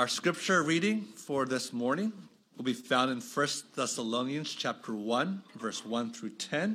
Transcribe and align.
Our 0.00 0.08
scripture 0.08 0.62
reading 0.62 1.02
for 1.14 1.44
this 1.44 1.74
morning 1.74 2.10
will 2.56 2.64
be 2.64 2.72
found 2.72 3.10
in 3.10 3.20
1 3.20 3.48
Thessalonians 3.76 4.54
chapter 4.54 4.94
1, 4.94 5.42
verse 5.56 5.84
1 5.84 6.14
through 6.14 6.30
10. 6.30 6.74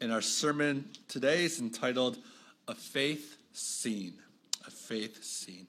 And 0.00 0.12
our 0.12 0.20
sermon 0.20 0.88
today 1.06 1.44
is 1.44 1.60
entitled 1.60 2.18
A 2.66 2.74
Faith 2.74 3.36
Seen. 3.52 4.14
A 4.66 4.72
Faith 4.72 5.22
Seen. 5.22 5.68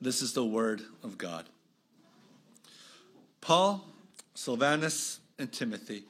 This 0.00 0.20
is 0.20 0.32
the 0.32 0.44
word 0.44 0.82
of 1.04 1.16
God. 1.16 1.44
Paul, 3.40 3.86
Silvanus, 4.34 5.20
and 5.38 5.52
Timothy, 5.52 6.02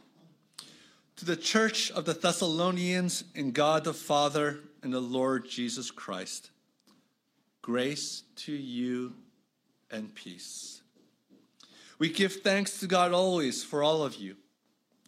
to 1.16 1.26
the 1.26 1.36
church 1.36 1.90
of 1.90 2.06
the 2.06 2.14
Thessalonians 2.14 3.24
in 3.34 3.50
God 3.50 3.84
the 3.84 3.92
Father 3.92 4.60
and 4.82 4.94
the 4.94 5.00
Lord 5.00 5.46
Jesus 5.46 5.90
Christ, 5.90 6.52
grace 7.64 8.24
to 8.36 8.52
you 8.52 9.14
and 9.90 10.14
peace. 10.14 10.82
We 11.98 12.10
give 12.10 12.42
thanks 12.42 12.78
to 12.80 12.86
God 12.86 13.12
always 13.12 13.64
for 13.64 13.82
all 13.82 14.02
of 14.02 14.16
you, 14.16 14.36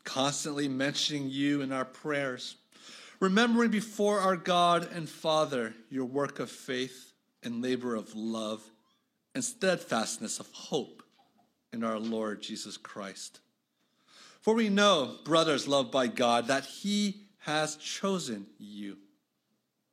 constantly 0.04 0.66
mentioning 0.66 1.28
you 1.28 1.60
in 1.60 1.70
our 1.70 1.84
prayers, 1.84 2.56
remembering 3.20 3.70
before 3.70 4.20
our 4.20 4.38
God 4.38 4.88
and 4.90 5.06
Father 5.06 5.74
your 5.90 6.06
work 6.06 6.38
of 6.38 6.50
faith 6.50 7.12
and 7.42 7.60
labor 7.60 7.94
of 7.94 8.14
love 8.14 8.62
and 9.34 9.44
steadfastness 9.44 10.40
of 10.40 10.50
hope 10.52 11.02
in 11.74 11.84
our 11.84 11.98
Lord 11.98 12.40
Jesus 12.40 12.78
Christ. 12.78 13.40
For 14.40 14.54
we 14.54 14.70
know, 14.70 15.16
brothers 15.26 15.68
loved 15.68 15.90
by 15.90 16.06
God, 16.06 16.46
that 16.46 16.64
He 16.64 17.26
has 17.40 17.76
chosen 17.76 18.46
you. 18.56 18.96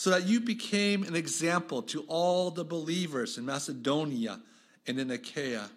so 0.00 0.08
that 0.08 0.26
you 0.26 0.40
became 0.40 1.02
an 1.02 1.14
example 1.14 1.82
to 1.82 2.00
all 2.08 2.50
the 2.50 2.64
believers 2.64 3.36
in 3.36 3.44
Macedonia 3.44 4.40
and 4.86 4.98
in 4.98 5.10
Achaia. 5.10 5.68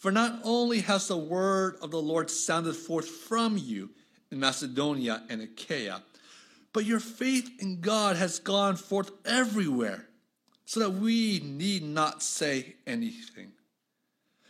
For 0.00 0.10
not 0.10 0.40
only 0.42 0.80
has 0.80 1.06
the 1.06 1.16
word 1.16 1.76
of 1.80 1.92
the 1.92 2.02
Lord 2.02 2.28
sounded 2.28 2.74
forth 2.74 3.06
from 3.06 3.56
you 3.56 3.90
in 4.32 4.40
Macedonia 4.40 5.22
and 5.30 5.40
Achaia, 5.42 6.02
but 6.72 6.86
your 6.86 6.98
faith 6.98 7.48
in 7.60 7.80
God 7.80 8.16
has 8.16 8.40
gone 8.40 8.74
forth 8.74 9.12
everywhere, 9.24 10.08
so 10.64 10.80
that 10.80 10.94
we 10.94 11.38
need 11.44 11.84
not 11.84 12.24
say 12.24 12.74
anything. 12.84 13.52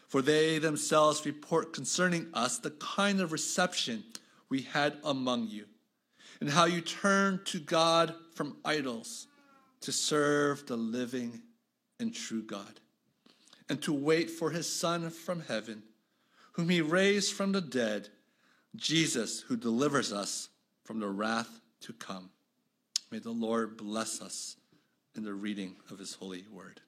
For 0.09 0.23
they 0.23 0.59
themselves 0.59 1.27
report 1.27 1.75
concerning 1.75 2.29
us 2.33 2.57
the 2.57 2.71
kind 2.71 3.21
of 3.21 3.31
reception 3.31 4.05
we 4.49 4.63
had 4.63 4.97
among 5.05 5.49
you, 5.49 5.67
and 6.41 6.51
how 6.51 6.65
you 6.65 6.81
turn 6.81 7.41
to 7.47 7.59
God 7.59 8.15
from 8.35 8.57
idols 8.65 9.27
to 9.81 9.93
serve 9.93 10.67
the 10.67 10.77
living 10.77 11.43
and 11.99 12.15
true 12.15 12.43
God, 12.43 12.81
and 13.69 13.81
to 13.83 13.93
wait 13.93 14.31
for 14.31 14.51
his 14.51 14.71
Son 14.71 15.09
from 15.11 15.41
heaven, 15.41 15.83
whom 16.53 16.69
he 16.69 16.81
raised 16.81 17.33
from 17.33 17.53
the 17.53 17.61
dead, 17.61 18.09
Jesus, 18.75 19.41
who 19.41 19.57
delivers 19.57 20.13
us 20.13 20.49
from 20.85 21.01
the 21.01 21.09
wrath 21.09 21.61
to 21.81 21.93
come. 21.93 22.31
May 23.11 23.19
the 23.19 23.31
Lord 23.31 23.77
bless 23.77 24.21
us 24.21 24.57
in 25.15 25.23
the 25.25 25.35
reading 25.35 25.77
of 25.91 25.99
his 25.99 26.15
holy 26.15 26.45
word. 26.53 26.81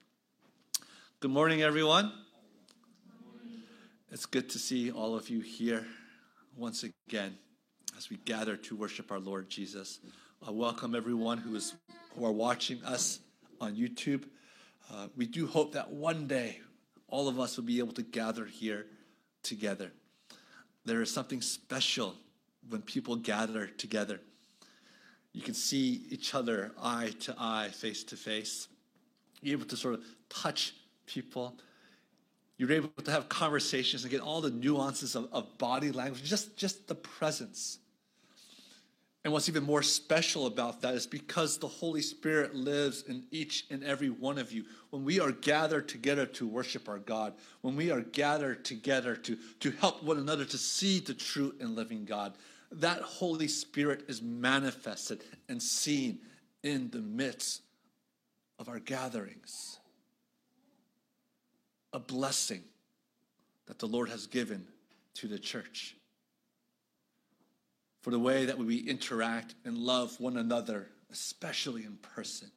Good 1.19 1.31
morning, 1.31 1.61
everyone. 1.61 2.11
It's 4.11 4.25
good 4.25 4.49
to 4.49 4.59
see 4.59 4.91
all 4.91 5.15
of 5.15 5.29
you 5.29 5.39
here 5.39 5.85
once 6.55 6.83
again 6.83 7.37
as 7.99 8.09
we 8.09 8.15
gather 8.23 8.55
to 8.55 8.77
worship 8.77 9.11
our 9.11 9.19
Lord 9.19 9.49
Jesus. 9.49 9.99
I 10.47 10.51
welcome 10.51 10.95
everyone 10.95 11.37
who 11.37 11.53
is 11.57 11.73
who 12.15 12.25
are 12.25 12.31
watching 12.31 12.81
us 12.85 13.19
on 13.59 13.75
YouTube. 13.75 14.23
Uh, 14.89 15.07
we 15.17 15.25
do 15.25 15.45
hope 15.45 15.73
that 15.73 15.91
one 15.91 16.25
day 16.25 16.61
all 17.09 17.27
of 17.27 17.41
us 17.41 17.57
will 17.57 17.65
be 17.65 17.77
able 17.79 17.91
to 17.91 18.01
gather 18.01 18.45
here 18.45 18.85
together. 19.43 19.91
There 20.85 21.01
is 21.01 21.13
something 21.13 21.41
special 21.41 22.15
when 22.69 22.83
people 22.83 23.17
gather 23.17 23.67
together. 23.67 24.21
You 25.33 25.41
can 25.41 25.53
see 25.53 26.05
each 26.09 26.33
other 26.33 26.71
eye 26.81 27.11
to 27.19 27.35
eye, 27.37 27.67
face 27.67 28.05
to 28.05 28.15
face. 28.15 28.69
You're 29.41 29.57
able 29.57 29.67
to 29.67 29.75
sort 29.75 29.95
of 29.95 30.05
touch 30.29 30.73
people. 31.05 31.57
You're 32.55 32.71
able 32.71 32.91
to 33.03 33.11
have 33.11 33.27
conversations 33.27 34.03
and 34.03 34.11
get 34.11 34.21
all 34.21 34.39
the 34.39 34.51
nuances 34.51 35.15
of, 35.15 35.27
of 35.33 35.57
body 35.57 35.91
language, 35.91 36.23
just, 36.23 36.55
just 36.55 36.87
the 36.87 36.95
presence 36.95 37.79
and 39.25 39.33
what's 39.33 39.49
even 39.49 39.63
more 39.63 39.83
special 39.83 40.45
about 40.45 40.81
that 40.81 40.93
is 40.93 41.05
because 41.05 41.57
the 41.57 41.67
Holy 41.67 42.01
Spirit 42.01 42.55
lives 42.55 43.03
in 43.03 43.25
each 43.31 43.65
and 43.69 43.83
every 43.83 44.09
one 44.09 44.37
of 44.37 44.53
you. 44.53 44.63
When 44.91 45.03
we 45.03 45.19
are 45.19 45.33
gathered 45.33 45.89
together 45.89 46.25
to 46.25 46.47
worship 46.47 46.87
our 46.87 46.99
God, 46.99 47.33
when 47.61 47.75
we 47.75 47.91
are 47.91 47.99
gathered 47.99 48.63
together 48.63 49.17
to, 49.17 49.37
to 49.59 49.71
help 49.71 50.03
one 50.03 50.17
another 50.17 50.45
to 50.45 50.57
see 50.57 50.99
the 50.99 51.13
true 51.13 51.53
and 51.59 51.75
living 51.75 52.05
God, 52.05 52.33
that 52.71 53.01
Holy 53.01 53.49
Spirit 53.49 54.05
is 54.07 54.21
manifested 54.21 55.23
and 55.49 55.61
seen 55.61 56.19
in 56.63 56.89
the 56.89 57.01
midst 57.01 57.61
of 58.57 58.69
our 58.69 58.79
gatherings. 58.79 59.79
A 61.91 61.99
blessing 61.99 62.63
that 63.65 63.79
the 63.79 63.87
Lord 63.87 64.09
has 64.09 64.27
given 64.27 64.65
to 65.15 65.27
the 65.27 65.39
church 65.39 65.95
for 68.01 68.11
the 68.11 68.19
way 68.19 68.45
that 68.45 68.57
we 68.57 68.77
interact 68.77 69.55
and 69.65 69.77
love 69.77 70.19
one 70.19 70.37
another, 70.37 70.87
especially 71.11 71.83
in 71.83 71.97
person. 71.97 72.49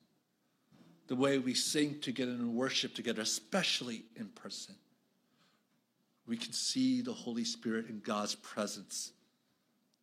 The 1.09 1.17
way 1.17 1.39
we 1.39 1.55
sing 1.55 2.01
together 2.01 2.33
and 2.33 2.55
worship 2.55 2.95
together, 2.95 3.23
especially 3.23 4.05
in 4.17 4.29
person. 4.29 4.77
We 6.27 6.37
can 6.37 6.53
see 6.53 7.01
the 7.01 7.13
Holy 7.13 7.45
Spirit 7.45 7.89
and 7.89 8.03
God's 8.03 8.37
presence 8.37 9.13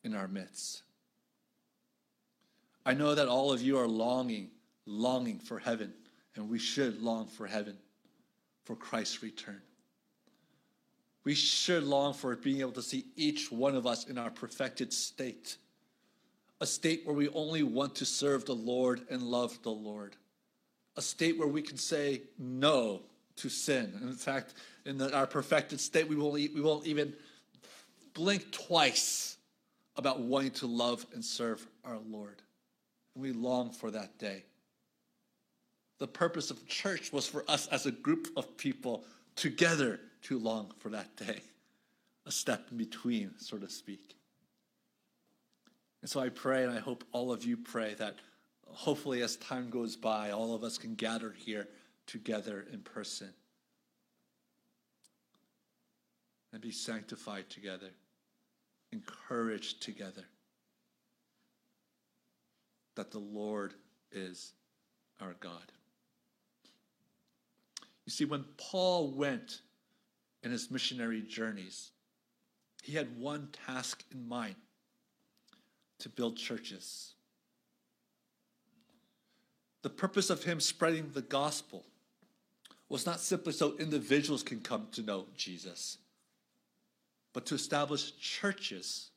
in 0.03 0.13
our 0.13 0.27
midst. 0.27 0.83
I 2.85 2.93
know 2.93 3.15
that 3.15 3.27
all 3.27 3.51
of 3.51 3.61
you 3.61 3.77
are 3.77 3.87
longing, 3.87 4.49
longing 4.85 5.39
for 5.39 5.59
heaven, 5.59 5.93
and 6.35 6.49
we 6.49 6.59
should 6.59 7.01
long 7.01 7.27
for 7.27 7.47
heaven, 7.47 7.77
for 8.63 8.75
Christ's 8.75 9.23
return. 9.23 9.61
We 11.23 11.35
should 11.35 11.83
long 11.83 12.13
for 12.13 12.35
being 12.35 12.61
able 12.61 12.71
to 12.73 12.81
see 12.81 13.05
each 13.15 13.51
one 13.51 13.75
of 13.75 13.85
us 13.85 14.05
in 14.07 14.17
our 14.17 14.29
perfected 14.29 14.93
state, 14.93 15.57
a 16.61 16.65
state 16.65 17.01
where 17.05 17.15
we 17.15 17.29
only 17.29 17.63
want 17.63 17.95
to 17.95 18.05
serve 18.05 18.45
the 18.45 18.55
Lord 18.55 19.01
and 19.09 19.21
love 19.21 19.61
the 19.63 19.69
Lord, 19.71 20.15
a 20.95 21.01
state 21.01 21.37
where 21.37 21.47
we 21.47 21.61
can 21.61 21.77
say 21.77 22.21
no 22.37 23.01
to 23.37 23.49
sin. 23.49 23.93
And 23.95 24.09
in 24.09 24.15
fact, 24.15 24.53
in 24.85 24.97
the, 24.97 25.13
our 25.13 25.27
perfected 25.27 25.79
state, 25.79 26.07
we 26.07 26.15
won't, 26.15 26.33
we 26.33 26.61
won't 26.61 26.87
even 26.87 27.13
blink 28.13 28.51
twice 28.51 29.37
about 29.97 30.21
wanting 30.21 30.51
to 30.51 30.67
love 30.67 31.05
and 31.13 31.23
serve 31.23 31.65
our 31.83 31.97
Lord. 32.09 32.41
And 33.15 33.23
we 33.23 33.33
long 33.33 33.71
for 33.71 33.91
that 33.91 34.17
day. 34.17 34.43
The 35.99 36.07
purpose 36.07 36.49
of 36.49 36.65
church 36.67 37.11
was 37.11 37.27
for 37.27 37.43
us 37.49 37.67
as 37.67 37.85
a 37.85 37.91
group 37.91 38.29
of 38.37 38.55
people 38.57 39.03
together 39.35 39.99
too 40.21 40.39
long 40.39 40.71
for 40.79 40.89
that 40.89 41.15
day, 41.15 41.41
a 42.25 42.31
step 42.31 42.67
in 42.71 42.77
between, 42.77 43.31
so 43.37 43.57
to 43.57 43.69
speak. 43.69 44.15
And 46.01 46.09
so 46.09 46.19
I 46.19 46.29
pray, 46.29 46.63
and 46.63 46.71
I 46.71 46.79
hope 46.79 47.03
all 47.11 47.31
of 47.31 47.43
you 47.43 47.57
pray 47.57 47.93
that 47.95 48.15
hopefully 48.67 49.21
as 49.21 49.35
time 49.37 49.69
goes 49.69 49.95
by, 49.95 50.31
all 50.31 50.55
of 50.55 50.63
us 50.63 50.77
can 50.77 50.95
gather 50.95 51.31
here 51.31 51.67
together 52.07 52.65
in 52.71 52.79
person 52.81 53.29
and 56.51 56.61
be 56.61 56.71
sanctified 56.71 57.49
together, 57.49 57.91
encouraged 58.91 59.81
together 59.81 60.25
that 62.95 63.11
the 63.11 63.19
Lord 63.19 63.73
is 64.11 64.53
our 65.21 65.35
God. 65.39 65.71
You 68.05 68.11
see, 68.11 68.25
when 68.25 68.45
Paul 68.57 69.11
went 69.11 69.61
in 70.43 70.51
his 70.51 70.71
missionary 70.71 71.21
journeys, 71.21 71.91
he 72.83 72.93
had 72.93 73.19
one 73.19 73.49
task 73.65 74.03
in 74.11 74.27
mind 74.27 74.55
to 75.99 76.09
build 76.09 76.37
churches. 76.37 77.13
The 79.81 79.89
purpose 79.89 80.29
of 80.29 80.43
him 80.43 80.59
spreading 80.59 81.11
the 81.13 81.21
gospel 81.21 81.85
was 82.89 83.05
not 83.05 83.19
simply 83.19 83.53
so 83.53 83.77
individuals 83.77 84.43
can 84.43 84.59
come 84.59 84.87
to 84.93 85.01
know 85.01 85.25
Jesus, 85.35 85.97
but 87.33 87.45
to 87.47 87.55
establish 87.55 88.17
churches 88.17 89.11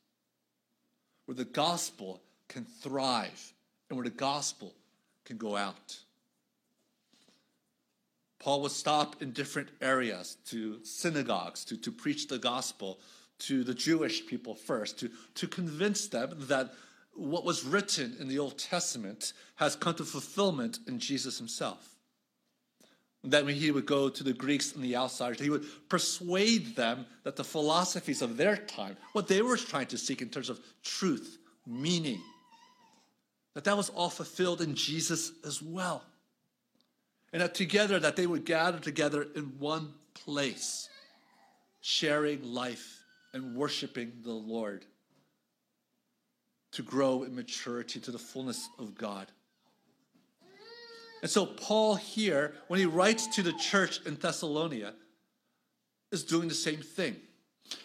where 1.25 1.35
the 1.35 1.45
gospel 1.45 2.21
can 2.47 2.65
thrive 2.65 3.53
and 3.89 3.97
where 3.97 4.03
the 4.03 4.15
gospel 4.15 4.73
can 5.25 5.37
go 5.37 5.55
out. 5.55 5.97
Paul 8.43 8.61
would 8.63 8.73
stop 8.73 9.21
in 9.21 9.31
different 9.31 9.69
areas 9.81 10.35
to 10.47 10.83
synagogues 10.83 11.63
to, 11.63 11.77
to 11.77 11.91
preach 11.93 12.27
the 12.27 12.37
gospel 12.37 12.99
to 13.39 13.63
the 13.63 13.73
Jewish 13.73 14.27
people 14.27 14.53
first, 14.53 14.99
to, 14.99 15.09
to 15.35 15.47
convince 15.47 16.07
them 16.07 16.35
that 16.49 16.73
what 17.13 17.45
was 17.45 17.63
written 17.63 18.17
in 18.19 18.27
the 18.27 18.39
Old 18.39 18.57
Testament 18.57 19.31
has 19.55 19.77
come 19.77 19.95
to 19.95 20.03
fulfillment 20.03 20.79
in 20.89 20.99
Jesus 20.99 21.37
himself. 21.37 21.95
That 23.23 23.45
when 23.45 23.55
he 23.55 23.71
would 23.71 23.85
go 23.85 24.09
to 24.09 24.23
the 24.23 24.33
Greeks 24.33 24.73
and 24.73 24.83
the 24.83 24.97
outsiders, 24.97 25.39
he 25.39 25.49
would 25.49 25.65
persuade 25.87 26.75
them 26.75 27.05
that 27.23 27.37
the 27.37 27.45
philosophies 27.45 28.21
of 28.21 28.35
their 28.35 28.57
time, 28.57 28.97
what 29.13 29.29
they 29.29 29.41
were 29.41 29.55
trying 29.55 29.87
to 29.87 29.97
seek 29.97 30.21
in 30.21 30.27
terms 30.27 30.49
of 30.49 30.59
truth, 30.83 31.37
meaning, 31.65 32.19
that 33.53 33.63
that 33.63 33.77
was 33.77 33.89
all 33.89 34.09
fulfilled 34.09 34.59
in 34.59 34.75
Jesus 34.75 35.31
as 35.45 35.61
well. 35.61 36.03
And 37.33 37.41
that 37.41 37.55
together, 37.55 37.99
that 37.99 38.15
they 38.15 38.27
would 38.27 38.45
gather 38.45 38.79
together 38.79 39.27
in 39.35 39.59
one 39.59 39.93
place, 40.13 40.87
sharing 41.81 42.53
life 42.53 43.03
and 43.33 43.55
worshiping 43.55 44.13
the 44.23 44.31
Lord 44.31 44.85
to 46.73 46.83
grow 46.83 47.23
in 47.23 47.35
maturity 47.35 47.99
to 47.99 48.11
the 48.11 48.19
fullness 48.19 48.69
of 48.77 48.95
God. 48.95 49.27
And 51.21 51.31
so, 51.31 51.45
Paul 51.45 51.95
here, 51.95 52.53
when 52.67 52.79
he 52.79 52.85
writes 52.85 53.27
to 53.35 53.41
the 53.41 53.53
church 53.53 54.01
in 54.05 54.15
Thessalonica, 54.15 54.93
is 56.11 56.23
doing 56.23 56.47
the 56.47 56.53
same 56.53 56.81
thing. 56.81 57.15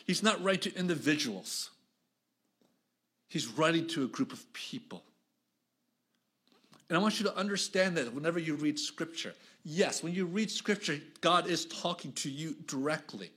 He's 0.04 0.22
not 0.22 0.42
writing 0.42 0.72
to 0.72 0.78
individuals, 0.78 1.70
he's 3.28 3.46
writing 3.46 3.86
to 3.88 4.04
a 4.04 4.08
group 4.08 4.32
of 4.32 4.52
people. 4.52 5.02
And 6.88 6.96
I 6.96 7.00
want 7.00 7.20
you 7.20 7.26
to 7.26 7.36
understand 7.36 7.96
that 7.96 8.12
whenever 8.14 8.38
you 8.38 8.54
read 8.54 8.78
scripture, 8.78 9.34
yes, 9.64 10.02
when 10.02 10.14
you 10.14 10.24
read 10.24 10.50
scripture, 10.50 10.98
God 11.20 11.46
is 11.48 11.66
talking 11.66 12.12
to 12.12 12.30
you 12.30 12.56
directly. 12.66 13.30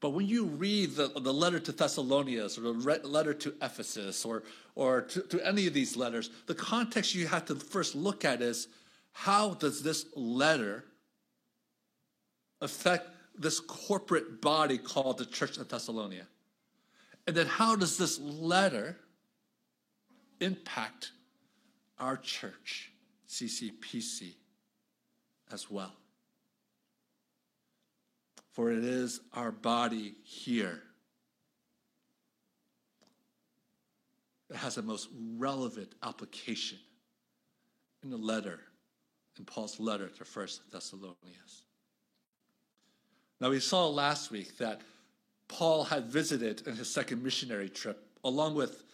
But 0.00 0.10
when 0.10 0.26
you 0.26 0.46
read 0.46 0.96
the, 0.96 1.08
the 1.08 1.32
letter 1.32 1.60
to 1.60 1.70
Thessalonians 1.70 2.58
or 2.58 2.62
the 2.62 3.00
letter 3.04 3.32
to 3.34 3.54
Ephesus 3.62 4.24
or, 4.24 4.42
or 4.74 5.02
to, 5.02 5.20
to 5.22 5.46
any 5.46 5.68
of 5.68 5.74
these 5.74 5.96
letters, 5.96 6.30
the 6.46 6.56
context 6.56 7.14
you 7.14 7.28
have 7.28 7.44
to 7.46 7.54
first 7.54 7.94
look 7.94 8.24
at 8.24 8.42
is 8.42 8.66
how 9.12 9.54
does 9.54 9.80
this 9.84 10.06
letter 10.16 10.84
affect 12.60 13.10
this 13.38 13.60
corporate 13.60 14.40
body 14.40 14.76
called 14.76 15.18
the 15.18 15.26
Church 15.26 15.56
of 15.58 15.68
Thessalonica? 15.68 16.26
And 17.28 17.36
then 17.36 17.46
how 17.46 17.76
does 17.76 17.96
this 17.96 18.18
letter 18.18 18.96
impact 20.40 21.12
our 22.02 22.16
church, 22.18 22.92
CCPC, 23.28 24.34
as 25.50 25.70
well? 25.70 25.92
for 28.52 28.70
it 28.70 28.84
is 28.84 29.20
our 29.32 29.50
body 29.50 30.14
here 30.22 30.82
that 34.48 34.58
has 34.58 34.74
the 34.74 34.82
most 34.82 35.08
relevant 35.38 35.94
application 36.02 36.78
in 38.02 38.10
the 38.10 38.16
letter, 38.16 38.60
in 39.38 39.44
Paul's 39.44 39.80
letter 39.80 40.08
to 40.08 40.24
First 40.24 40.70
Thessalonians. 40.70 41.64
Now, 43.40 43.50
we 43.50 43.58
saw 43.58 43.88
last 43.88 44.30
week 44.30 44.58
that 44.58 44.82
Paul 45.48 45.84
had 45.84 46.04
visited 46.04 46.66
in 46.66 46.76
his 46.76 46.92
second 46.92 47.22
missionary 47.22 47.70
trip, 47.70 48.06
along 48.22 48.54
with, 48.54 48.84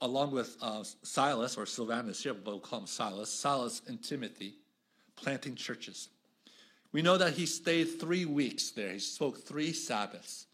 along 0.00 0.30
with 0.30 0.56
uh, 0.62 0.84
Silas, 1.02 1.56
or 1.56 1.66
Silvanus 1.66 2.22
here, 2.22 2.34
but 2.34 2.46
we'll 2.46 2.60
call 2.60 2.80
him 2.80 2.86
Silas, 2.86 3.30
Silas 3.30 3.82
and 3.88 4.02
Timothy, 4.02 4.54
planting 5.16 5.54
churches. 5.54 6.08
We 6.92 7.02
know 7.02 7.18
that 7.18 7.34
he 7.34 7.46
stayed 7.46 8.00
three 8.00 8.24
weeks 8.24 8.70
there. 8.70 8.92
He 8.92 8.98
spoke 8.98 9.44
three 9.44 9.72
Sabbaths. 9.72 10.46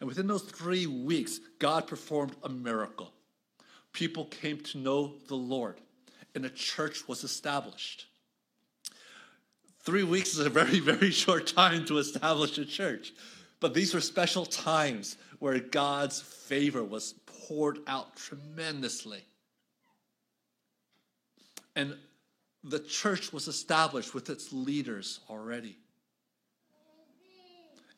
And 0.00 0.08
within 0.08 0.26
those 0.26 0.42
three 0.42 0.86
weeks, 0.86 1.38
God 1.58 1.86
performed 1.86 2.34
a 2.42 2.48
miracle. 2.48 3.12
People 3.92 4.24
came 4.24 4.58
to 4.60 4.78
know 4.78 5.14
the 5.28 5.36
Lord, 5.36 5.80
and 6.34 6.44
a 6.44 6.50
church 6.50 7.06
was 7.06 7.24
established. 7.24 8.06
Three 9.80 10.02
weeks 10.02 10.32
is 10.32 10.46
a 10.46 10.50
very, 10.50 10.80
very 10.80 11.10
short 11.10 11.46
time 11.46 11.84
to 11.86 11.98
establish 11.98 12.56
a 12.58 12.64
church. 12.64 13.12
But 13.60 13.74
these 13.74 13.94
were 13.94 14.00
special 14.00 14.44
times 14.44 15.16
where 15.38 15.60
God's 15.60 16.20
favor 16.20 16.82
was 16.82 17.12
poured 17.48 17.78
out 17.86 18.16
tremendously. 18.16 19.24
And 21.74 21.96
the 22.64 22.78
church 22.78 23.32
was 23.32 23.48
established 23.48 24.14
with 24.14 24.30
its 24.30 24.52
leaders 24.52 25.20
already. 25.28 25.78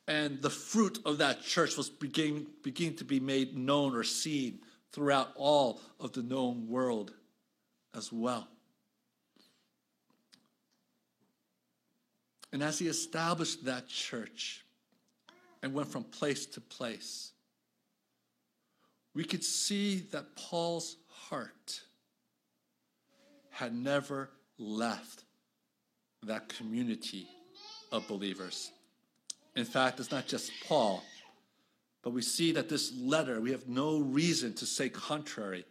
And 0.07 0.41
the 0.43 0.51
fruit 0.51 0.99
of 1.07 1.19
that 1.19 1.43
church 1.43 1.77
was 1.77 1.89
beginning, 1.89 2.47
beginning 2.63 2.97
to 2.97 3.05
be 3.05 3.21
made 3.21 3.57
known 3.57 3.95
or 3.95 4.05
seen 4.05 4.61
throughout 4.93 5.33
all 5.35 5.81
of 5.99 6.13
the 6.13 6.23
known 6.23 6.69
world 6.69 7.13
as 7.95 8.13
well. 8.13 8.49
And 12.53 12.63
as 12.63 12.79
he 12.79 12.87
established 12.87 13.65
that 13.65 13.89
church 13.89 14.65
and 15.63 15.75
went 15.75 15.89
from 15.89 16.05
place 16.05 16.47
to 16.47 16.61
place, 16.61 17.34
we 19.15 19.25
could 19.25 19.45
see 19.45 20.01
that 20.11 20.35
Paul's 20.37 20.97
heart 21.09 21.83
had 23.51 23.75
never 23.75 24.31
left 24.59 25.25
that 26.25 26.49
community 26.49 27.29
of 27.93 28.07
believers. 28.09 28.73
In 29.55 29.65
fact, 29.65 30.01
it's 30.01 30.11
not 30.11 30.27
just 30.27 30.51
Paul, 30.67 31.03
but 32.03 32.11
we 32.11 32.23
see 32.23 32.53
that 32.53 32.69
this 32.69 32.93
letter, 32.97 33.41
we 33.41 33.53
have 33.53 33.69
no 33.69 34.01
reason 34.01 34.53
to 34.55 34.67
say 34.67 34.89
contrary. 34.89 35.65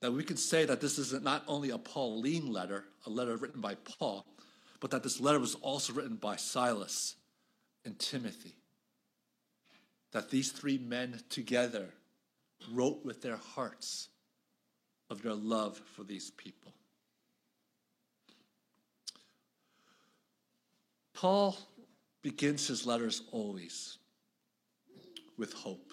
That 0.00 0.12
we 0.12 0.22
can 0.22 0.36
say 0.36 0.64
that 0.64 0.80
this 0.80 0.98
is 0.98 1.12
not 1.20 1.44
only 1.46 1.70
a 1.70 1.78
Pauline 1.78 2.52
letter, 2.52 2.84
a 3.06 3.10
letter 3.10 3.36
written 3.36 3.60
by 3.60 3.74
Paul, 3.76 4.26
but 4.80 4.90
that 4.90 5.02
this 5.02 5.20
letter 5.20 5.38
was 5.38 5.56
also 5.56 5.92
written 5.92 6.16
by 6.16 6.36
Silas 6.36 7.16
and 7.84 7.98
Timothy. 7.98 8.56
That 10.12 10.30
these 10.30 10.52
three 10.52 10.78
men 10.78 11.20
together 11.28 11.90
wrote 12.72 13.04
with 13.04 13.22
their 13.22 13.36
hearts 13.36 14.08
of 15.08 15.22
their 15.22 15.34
love 15.34 15.80
for 15.94 16.04
these 16.04 16.30
people. 16.30 16.72
Paul 21.14 21.56
begins 22.22 22.66
his 22.66 22.86
letters 22.86 23.22
always 23.30 23.98
with 25.36 25.52
hope. 25.52 25.92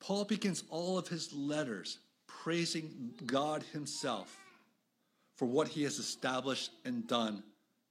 Paul 0.00 0.24
begins 0.24 0.64
all 0.70 0.96
of 0.96 1.08
his 1.08 1.32
letters 1.32 1.98
praising 2.48 3.12
God 3.26 3.62
Himself 3.72 4.38
for 5.34 5.46
what 5.46 5.68
He 5.68 5.82
has 5.82 5.98
established 5.98 6.70
and 6.84 7.06
done 7.06 7.42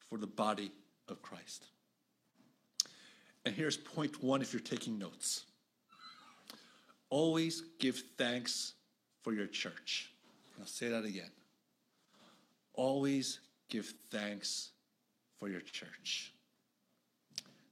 for 0.10 0.18
the 0.18 0.27
body 0.27 0.72
of 1.08 1.22
Christ. 1.22 1.66
And 3.46 3.54
here's 3.54 3.77
point 3.77 4.24
one 4.24 4.42
if 4.42 4.54
you're 4.54 4.62
taking 4.62 4.98
notes 4.98 5.46
always 7.10 7.64
give 7.80 8.02
thanks 8.18 8.74
for 9.24 9.34
your 9.34 9.48
church. 9.48 10.12
I'll 10.60 10.66
say 10.66 10.90
that 10.90 11.06
again. 11.06 11.32
Always 12.74 13.40
give 13.70 13.94
thanks 14.10 14.70
for 15.40 15.50
your 15.50 15.62
church. 15.62 16.34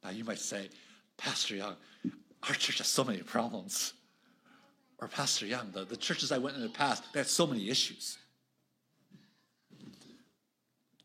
Now, 0.03 0.11
you 0.11 0.23
might 0.23 0.39
say, 0.39 0.69
Pastor 1.17 1.55
Young, 1.55 1.75
our 2.47 2.53
church 2.53 2.77
has 2.77 2.87
so 2.87 3.03
many 3.03 3.19
problems. 3.19 3.93
Or, 4.99 5.07
Pastor 5.07 5.45
Young, 5.45 5.71
the, 5.71 5.85
the 5.85 5.97
churches 5.97 6.31
I 6.31 6.37
went 6.37 6.55
in 6.55 6.61
the 6.61 6.69
past, 6.69 7.03
they 7.13 7.19
had 7.19 7.27
so 7.27 7.47
many 7.47 7.69
issues. 7.69 8.17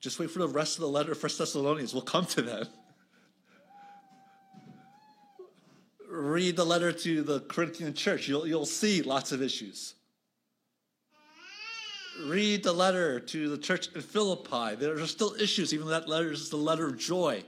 Just 0.00 0.18
wait 0.18 0.30
for 0.30 0.38
the 0.38 0.48
rest 0.48 0.76
of 0.76 0.82
the 0.82 0.88
letter 0.88 1.12
of 1.12 1.18
First 1.18 1.38
Thessalonians. 1.38 1.92
We'll 1.92 2.02
come 2.02 2.26
to 2.26 2.42
that. 2.42 2.68
Read 6.10 6.56
the 6.56 6.66
letter 6.66 6.92
to 6.92 7.22
the 7.22 7.40
Corinthian 7.40 7.94
church. 7.94 8.26
You'll, 8.28 8.46
you'll 8.46 8.66
see 8.66 9.00
lots 9.02 9.32
of 9.32 9.40
issues 9.40 9.94
read 12.26 12.62
the 12.62 12.72
letter 12.72 13.20
to 13.20 13.48
the 13.48 13.58
church 13.58 13.88
in 13.94 14.00
Philippi. 14.00 14.76
There 14.76 14.98
are 14.98 15.06
still 15.06 15.34
issues, 15.34 15.72
even 15.72 15.86
though 15.86 15.92
that 15.92 16.08
letter 16.08 16.32
is 16.32 16.50
the 16.50 16.56
letter 16.56 16.86
of 16.86 16.98
joy. 16.98 17.44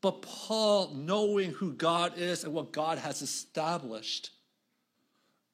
But 0.00 0.22
Paul, 0.22 0.92
knowing 0.94 1.50
who 1.50 1.72
God 1.72 2.16
is 2.16 2.44
and 2.44 2.54
what 2.54 2.72
God 2.72 2.98
has 2.98 3.20
established, 3.20 4.30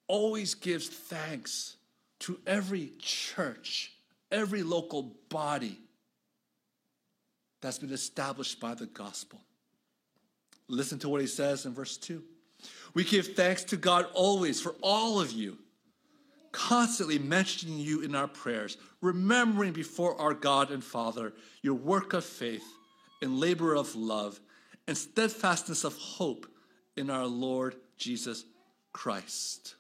always 0.07 0.55
gives 0.55 0.88
thanks 0.88 1.76
to 2.21 2.38
every 2.47 2.93
church, 2.99 3.93
every 4.31 4.62
local 4.62 5.17
body 5.29 5.81
that's 7.67 7.79
been 7.79 7.93
established 7.93 8.61
by 8.61 8.75
the 8.75 8.87
gospel. 8.87 9.41
Listen 10.69 11.01
to 11.01 11.09
what 11.09 11.21
he 11.21 11.27
says 11.27 11.67
in 11.67 11.75
verse 11.75 11.97
2. 11.97 12.23
We 12.95 13.03
give 13.03 13.35
thanks 13.35 13.65
to 13.65 13.77
God 13.77 14.07
always 14.15 14.61
for 14.61 14.77
all 14.83 15.21
of 15.21 15.33
you, 15.33 15.59
constantly 16.53 17.19
mentioning 17.19 17.81
you 17.81 18.03
in 18.03 18.15
our 18.15 18.29
prayers, 18.29 18.77
remembering 19.01 19.73
before 19.73 20.17
our 20.21 20.33
God 20.33 20.71
and 20.71 20.83
Father 20.83 21.33
your 21.61 21.75
work 21.75 22.13
of 22.13 22.25
faith 22.25 22.63
and 23.21 23.41
labor 23.41 23.75
of 23.75 23.97
love 23.97 24.39
and 24.87 24.97
steadfastness 24.97 25.83
of 25.83 25.97
hope 25.97 26.47
in 26.97 27.11
our 27.11 27.27
Lord 27.27 27.75
Jesus 27.99 28.45
Christ. 28.93 29.75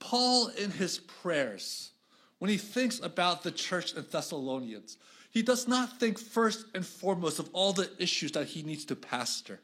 Paul, 0.00 0.48
in 0.48 0.70
his 0.70 0.98
prayers, 0.98 1.92
when 2.40 2.50
he 2.50 2.58
thinks 2.58 3.00
about 3.00 3.42
the 3.42 3.50
church 3.50 3.94
in 3.94 4.04
Thessalonians, 4.10 4.98
he 5.38 5.42
does 5.42 5.68
not 5.68 6.00
think 6.00 6.18
first 6.18 6.66
and 6.74 6.84
foremost 6.84 7.38
of 7.38 7.48
all 7.52 7.72
the 7.72 7.88
issues 8.00 8.32
that 8.32 8.48
he 8.48 8.64
needs 8.64 8.84
to 8.86 8.96
pastor. 8.96 9.60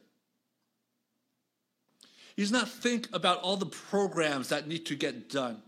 He 2.33 2.43
does 2.43 2.51
not 2.53 2.69
think 2.69 3.09
about 3.11 3.41
all 3.41 3.57
the 3.57 3.65
programs 3.65 4.47
that 4.47 4.69
need 4.69 4.85
to 4.85 4.95
get 4.95 5.29
done. 5.29 5.61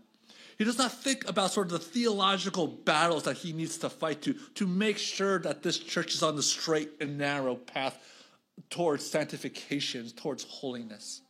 He 0.56 0.64
does 0.64 0.78
not 0.78 0.92
think 0.92 1.28
about 1.28 1.50
sort 1.50 1.66
of 1.66 1.72
the 1.72 1.78
theological 1.78 2.66
battles 2.66 3.24
that 3.24 3.36
he 3.36 3.52
needs 3.52 3.76
to 3.76 3.90
fight 3.90 4.22
to 4.22 4.32
to 4.54 4.66
make 4.66 4.96
sure 4.96 5.40
that 5.40 5.62
this 5.62 5.78
church 5.78 6.14
is 6.14 6.22
on 6.22 6.36
the 6.36 6.42
straight 6.42 6.92
and 7.02 7.18
narrow 7.18 7.54
path 7.54 7.98
towards 8.70 9.04
sanctification, 9.04 10.08
towards 10.08 10.44
holiness. 10.44 11.20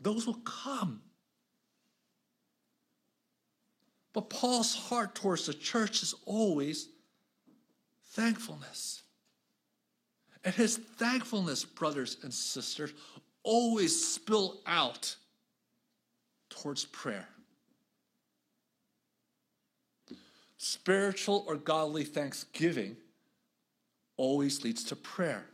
Those 0.00 0.26
will 0.26 0.40
come. 0.46 1.02
But 4.20 4.28
Paul's 4.28 4.74
heart 4.74 5.14
towards 5.14 5.46
the 5.46 5.54
church 5.54 6.02
is 6.02 6.14
always 6.26 6.90
thankfulness. 8.10 9.02
And 10.44 10.54
his 10.54 10.76
thankfulness, 10.76 11.64
brothers 11.64 12.18
and 12.22 12.34
sisters, 12.34 12.92
always 13.44 14.12
spill 14.12 14.60
out 14.66 15.16
towards 16.50 16.84
prayer. 16.84 17.26
Spiritual 20.58 21.42
or 21.48 21.56
godly 21.56 22.04
thanksgiving 22.04 22.98
always 24.18 24.62
leads 24.62 24.84
to 24.84 24.96
prayer. 24.96 25.46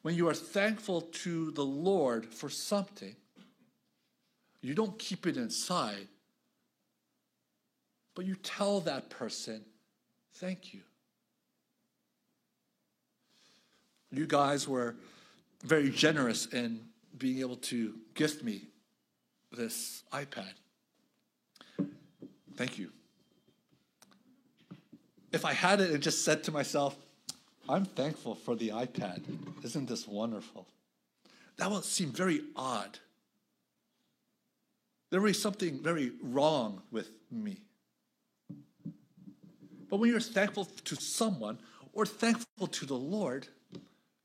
When 0.00 0.14
you 0.14 0.30
are 0.30 0.34
thankful 0.34 1.02
to 1.02 1.50
the 1.50 1.66
Lord 1.66 2.24
for 2.24 2.48
something, 2.48 3.16
you 4.62 4.72
don't 4.72 4.98
keep 4.98 5.26
it 5.26 5.36
inside, 5.36 6.08
but 8.14 8.24
you 8.26 8.34
tell 8.36 8.80
that 8.80 9.10
person, 9.10 9.62
thank 10.34 10.74
you. 10.74 10.80
You 14.10 14.26
guys 14.26 14.68
were 14.68 14.94
very 15.64 15.90
generous 15.90 16.46
in 16.46 16.80
being 17.18 17.40
able 17.40 17.56
to 17.56 17.94
gift 18.14 18.42
me 18.42 18.62
this 19.50 20.02
iPad. 20.12 20.52
Thank 22.56 22.78
you. 22.78 22.90
If 25.32 25.46
I 25.46 25.54
had 25.54 25.80
it 25.80 25.90
and 25.90 26.02
just 26.02 26.24
said 26.24 26.44
to 26.44 26.52
myself, 26.52 26.96
I'm 27.68 27.86
thankful 27.86 28.34
for 28.34 28.54
the 28.54 28.68
iPad. 28.68 29.22
Isn't 29.64 29.88
this 29.88 30.06
wonderful? 30.06 30.66
That 31.56 31.70
would 31.70 31.84
seem 31.84 32.10
very 32.10 32.42
odd. 32.54 32.98
There 35.10 35.20
something 35.32 35.78
very 35.82 36.12
wrong 36.22 36.82
with 36.90 37.10
me. 37.30 37.58
But 39.92 39.98
when 39.98 40.08
you're 40.08 40.20
thankful 40.20 40.64
to 40.86 40.96
someone 40.96 41.58
or 41.92 42.06
thankful 42.06 42.66
to 42.66 42.86
the 42.86 42.96
Lord, 42.96 43.46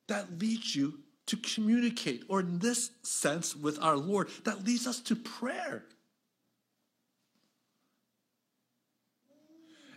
that 0.08 0.40
leads 0.40 0.74
you 0.74 1.00
to 1.26 1.36
communicate, 1.36 2.24
or 2.30 2.40
in 2.40 2.60
this 2.60 2.92
sense, 3.04 3.54
with 3.54 3.78
our 3.84 3.98
Lord, 3.98 4.30
that 4.46 4.64
leads 4.64 4.88
us 4.88 5.02
to 5.02 5.16
prayer. 5.18 5.84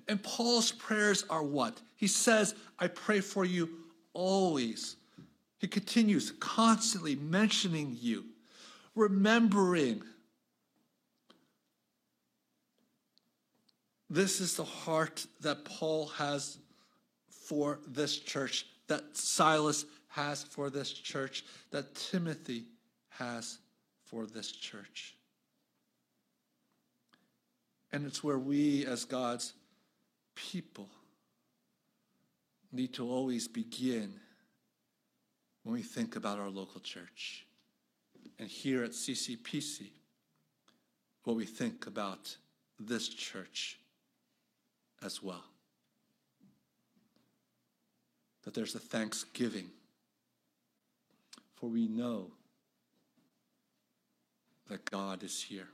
And 0.08 0.20
Paul's 0.20 0.72
prayers 0.72 1.24
are 1.30 1.44
what? 1.44 1.80
He 1.94 2.08
says, 2.08 2.56
I 2.80 2.88
pray 2.88 3.20
for 3.20 3.44
you 3.44 3.68
always. 4.12 4.96
He 5.58 5.68
continues 5.68 6.32
constantly 6.40 7.14
mentioning 7.14 7.96
you, 8.00 8.24
remembering. 8.96 10.02
This 14.12 14.40
is 14.40 14.56
the 14.56 14.64
heart 14.64 15.24
that 15.40 15.64
Paul 15.64 16.06
has 16.08 16.58
for 17.28 17.78
this 17.86 18.18
church, 18.18 18.66
that 18.88 19.16
Silas 19.16 19.84
has 20.08 20.42
for 20.42 20.68
this 20.68 20.92
church, 20.92 21.44
that 21.70 21.94
Timothy 21.94 22.64
has 23.10 23.58
for 24.06 24.26
this 24.26 24.50
church. 24.50 25.14
And 27.92 28.04
it's 28.04 28.24
where 28.24 28.38
we, 28.38 28.84
as 28.84 29.04
God's 29.04 29.52
people, 30.34 30.88
need 32.72 32.92
to 32.94 33.08
always 33.08 33.46
begin 33.46 34.12
when 35.62 35.74
we 35.74 35.82
think 35.82 36.16
about 36.16 36.40
our 36.40 36.50
local 36.50 36.80
church. 36.80 37.46
And 38.40 38.48
here 38.48 38.82
at 38.82 38.90
CCPC, 38.90 39.90
what 41.22 41.36
we 41.36 41.44
think 41.44 41.86
about 41.86 42.36
this 42.80 43.08
church 43.08 43.79
as 45.04 45.22
well. 45.22 45.44
That 48.44 48.54
there's 48.54 48.74
a 48.74 48.80
thanksgiving 48.80 49.66
for 51.56 51.68
we 51.68 51.88
know 51.88 52.30
that 54.68 54.90
God 54.90 55.22
is 55.22 55.42
here. 55.42 55.68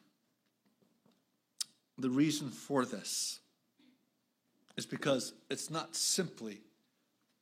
The 1.99 2.11
reason 2.11 2.50
for 2.50 2.85
this 2.85 3.40
is 4.76 4.85
because 4.85 5.33
it's 5.49 5.71
not 5.71 5.95
simply 5.95 6.61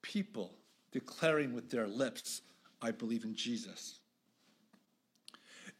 people 0.02 0.52
declaring 0.92 1.54
with 1.54 1.70
their 1.70 1.88
lips, 1.88 2.42
I 2.80 2.90
believe 2.90 3.24
in 3.24 3.34
Jesus. 3.34 3.98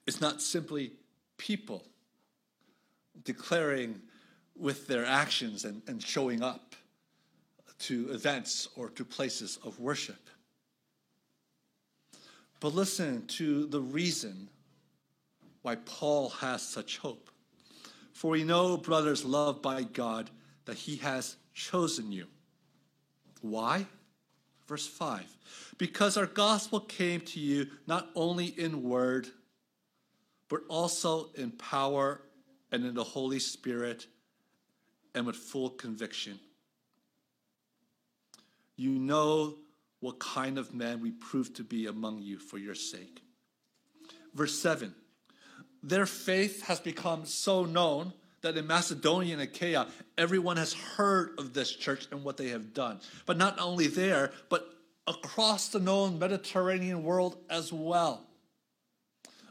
It's 0.06 0.20
not 0.20 0.42
simply 0.42 0.92
people 1.38 1.84
declaring 3.24 4.00
with 4.56 4.86
their 4.86 5.04
actions 5.04 5.64
and, 5.64 5.82
and 5.86 6.02
showing 6.02 6.42
up 6.42 6.74
to 7.80 8.10
events 8.10 8.68
or 8.76 8.88
to 8.90 9.04
places 9.04 9.58
of 9.64 9.78
worship. 9.80 10.28
But 12.60 12.74
listen 12.74 13.26
to 13.26 13.66
the 13.66 13.80
reason 13.80 14.48
why 15.62 15.76
Paul 15.76 16.30
has 16.30 16.62
such 16.62 16.98
hope. 16.98 17.30
For 18.12 18.30
we 18.30 18.44
know, 18.44 18.76
brothers, 18.76 19.24
loved 19.24 19.60
by 19.60 19.82
God, 19.82 20.30
that 20.66 20.76
he 20.76 20.96
has 20.96 21.36
chosen 21.52 22.12
you. 22.12 22.26
Why? 23.40 23.86
Verse 24.66 24.86
5 24.86 25.24
Because 25.78 26.16
our 26.16 26.26
gospel 26.26 26.80
came 26.80 27.20
to 27.22 27.40
you 27.40 27.66
not 27.86 28.08
only 28.14 28.46
in 28.46 28.82
word, 28.82 29.28
but 30.48 30.60
also 30.68 31.30
in 31.34 31.50
power 31.50 32.22
and 32.70 32.84
in 32.84 32.94
the 32.94 33.04
Holy 33.04 33.38
Spirit 33.38 34.06
and 35.14 35.26
with 35.26 35.36
full 35.36 35.70
conviction. 35.70 36.38
You 38.76 38.90
know 38.90 39.54
what 40.00 40.18
kind 40.18 40.58
of 40.58 40.74
men 40.74 41.00
we 41.00 41.12
prove 41.12 41.54
to 41.54 41.64
be 41.64 41.86
among 41.86 42.20
you 42.20 42.38
for 42.38 42.58
your 42.58 42.74
sake. 42.74 43.22
Verse 44.34 44.58
7 44.58 44.94
Their 45.82 46.06
faith 46.06 46.62
has 46.64 46.80
become 46.80 47.24
so 47.24 47.64
known 47.64 48.12
that 48.42 48.56
in 48.56 48.66
Macedonia 48.66 49.34
and 49.34 49.42
Achaia, 49.42 49.86
everyone 50.18 50.58
has 50.58 50.74
heard 50.74 51.30
of 51.38 51.54
this 51.54 51.74
church 51.74 52.06
and 52.10 52.22
what 52.22 52.36
they 52.36 52.48
have 52.48 52.74
done. 52.74 53.00
But 53.24 53.38
not 53.38 53.58
only 53.58 53.86
there, 53.86 54.32
but 54.50 54.68
across 55.06 55.68
the 55.68 55.80
known 55.80 56.18
Mediterranean 56.18 57.02
world 57.02 57.38
as 57.48 57.72
well, 57.72 58.26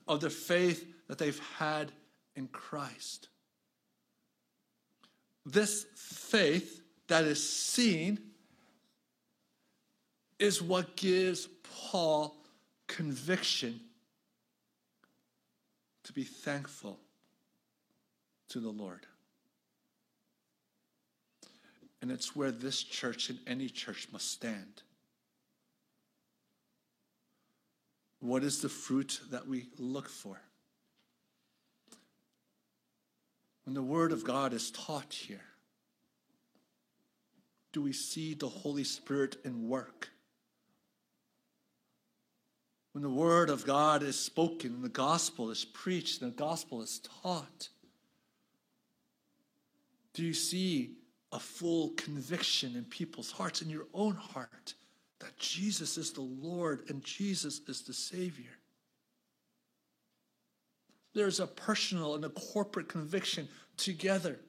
of 0.08 0.22
the 0.22 0.30
faith 0.30 0.86
that 1.08 1.18
they've 1.18 1.42
had 1.58 1.92
in 2.36 2.48
Christ. 2.48 3.30
This 5.46 5.86
faith 5.96 6.82
that 7.08 7.26
is 7.26 7.48
seen 7.48 8.20
is 10.40 10.62
what 10.62 10.96
gives 10.96 11.48
Paul 11.90 12.36
conviction 12.88 13.80
to 16.04 16.14
be 16.14 16.24
thankful 16.24 17.00
to 18.50 18.60
the 18.60 18.70
Lord. 18.70 19.06
And 22.02 22.12
it's 22.12 22.36
where 22.36 22.52
this 22.52 22.84
church 22.84 23.30
and 23.30 23.40
any 23.48 23.70
church 23.70 24.10
must 24.12 24.30
stand. 24.30 24.84
What 28.20 28.44
is 28.44 28.62
the 28.62 28.70
fruit 28.70 29.22
that 29.32 29.48
we 29.48 29.68
look 29.78 30.10
for? 30.10 30.42
When 33.66 33.74
the 33.74 33.82
Word 33.82 34.12
of 34.12 34.24
God 34.24 34.54
is 34.54 34.72
taught 34.72 35.14
here? 35.14 35.46
Do 37.72 37.82
we 37.82 37.94
see 37.94 38.34
the 38.34 38.50
Holy 38.50 38.84
Spirit 38.84 39.38
in 39.44 39.68
work? 39.68 40.10
When 42.92 43.02
the 43.02 43.10
Word 43.10 43.50
of 43.50 43.66
God 43.66 44.04
is 44.04 44.20
spoken, 44.20 44.82
the 44.82 44.90
gospel 44.90 45.50
is 45.50 45.66
preached, 45.66 46.20
the 46.20 46.30
gospel 46.30 46.82
is 46.82 47.02
taught, 47.24 47.70
do 50.14 50.24
you 50.24 50.34
see 50.34 50.92
a 51.32 51.40
full 51.40 51.90
conviction 51.92 52.76
in 52.76 52.86
people's 52.86 53.32
hearts, 53.32 53.64
in 53.64 53.70
your 53.70 53.88
own 53.94 54.14
heart, 54.14 54.76
that 55.20 55.36
Jesus 55.40 55.98
is 55.98 56.14
the 56.14 56.22
Lord 56.22 56.84
and 56.90 57.04
Jesus 57.04 57.62
is 57.68 57.82
the 57.82 57.94
Savior? 57.94 58.52
There's 61.14 61.40
a 61.40 61.48
personal 61.48 62.16
and 62.16 62.26
a 62.26 62.30
corporate 62.30 62.90
conviction 62.90 63.48
together. 63.78 64.40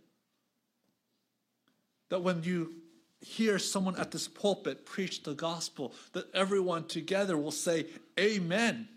That 2.10 2.22
when 2.22 2.42
you 2.42 2.74
hear 3.20 3.58
someone 3.58 3.96
at 3.96 4.10
this 4.10 4.28
pulpit 4.28 4.84
preach 4.86 5.22
the 5.22 5.34
gospel, 5.34 5.94
that 6.12 6.32
everyone 6.34 6.84
together 6.84 7.36
will 7.36 7.50
say, 7.50 7.86
Amen. 8.18 8.88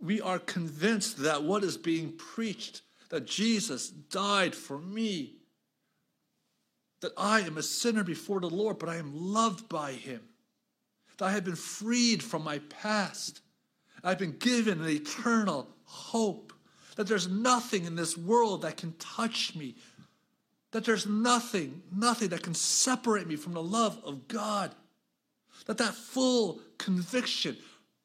We 0.00 0.20
are 0.20 0.38
convinced 0.38 1.18
that 1.18 1.42
what 1.42 1.62
is 1.62 1.76
being 1.76 2.12
preached, 2.12 2.82
that 3.10 3.26
Jesus 3.26 3.88
died 3.88 4.54
for 4.54 4.78
me, 4.78 5.34
that 7.02 7.12
I 7.16 7.40
am 7.40 7.58
a 7.58 7.62
sinner 7.62 8.04
before 8.04 8.40
the 8.40 8.48
Lord, 8.48 8.78
but 8.78 8.88
I 8.88 8.96
am 8.96 9.12
loved 9.14 9.68
by 9.68 9.92
Him, 9.92 10.22
that 11.18 11.26
I 11.26 11.32
have 11.32 11.44
been 11.44 11.56
freed 11.56 12.22
from 12.22 12.44
my 12.44 12.60
past, 12.70 13.40
I've 14.02 14.18
been 14.18 14.38
given 14.38 14.80
an 14.80 14.88
eternal 14.88 15.68
hope, 15.90 16.52
that 16.96 17.06
there's 17.06 17.28
nothing 17.28 17.84
in 17.84 17.96
this 17.96 18.16
world 18.16 18.62
that 18.62 18.76
can 18.76 18.92
touch 18.98 19.54
me, 19.56 19.74
that 20.70 20.84
there's 20.84 21.06
nothing, 21.06 21.82
nothing 21.94 22.28
that 22.28 22.42
can 22.42 22.54
separate 22.54 23.26
me 23.26 23.36
from 23.36 23.54
the 23.54 23.62
love 23.62 23.98
of 24.04 24.28
God, 24.28 24.74
that 25.66 25.78
that 25.78 25.94
full 25.94 26.60
conviction 26.78 27.56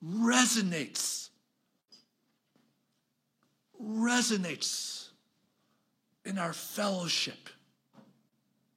resonates, 0.03 1.29
resonates 3.81 5.09
in 6.25 6.37
our 6.37 6.53
fellowship, 6.53 7.49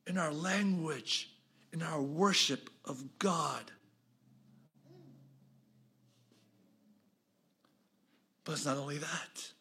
in 0.06 0.18
our 0.18 0.32
language, 0.32 1.30
in 1.72 1.82
our 1.82 2.00
worship 2.00 2.70
of 2.84 3.02
God. 3.18 3.70
But 8.48 8.54
it's 8.54 8.64
not 8.64 8.78
only 8.78 8.96
that. 8.96 9.52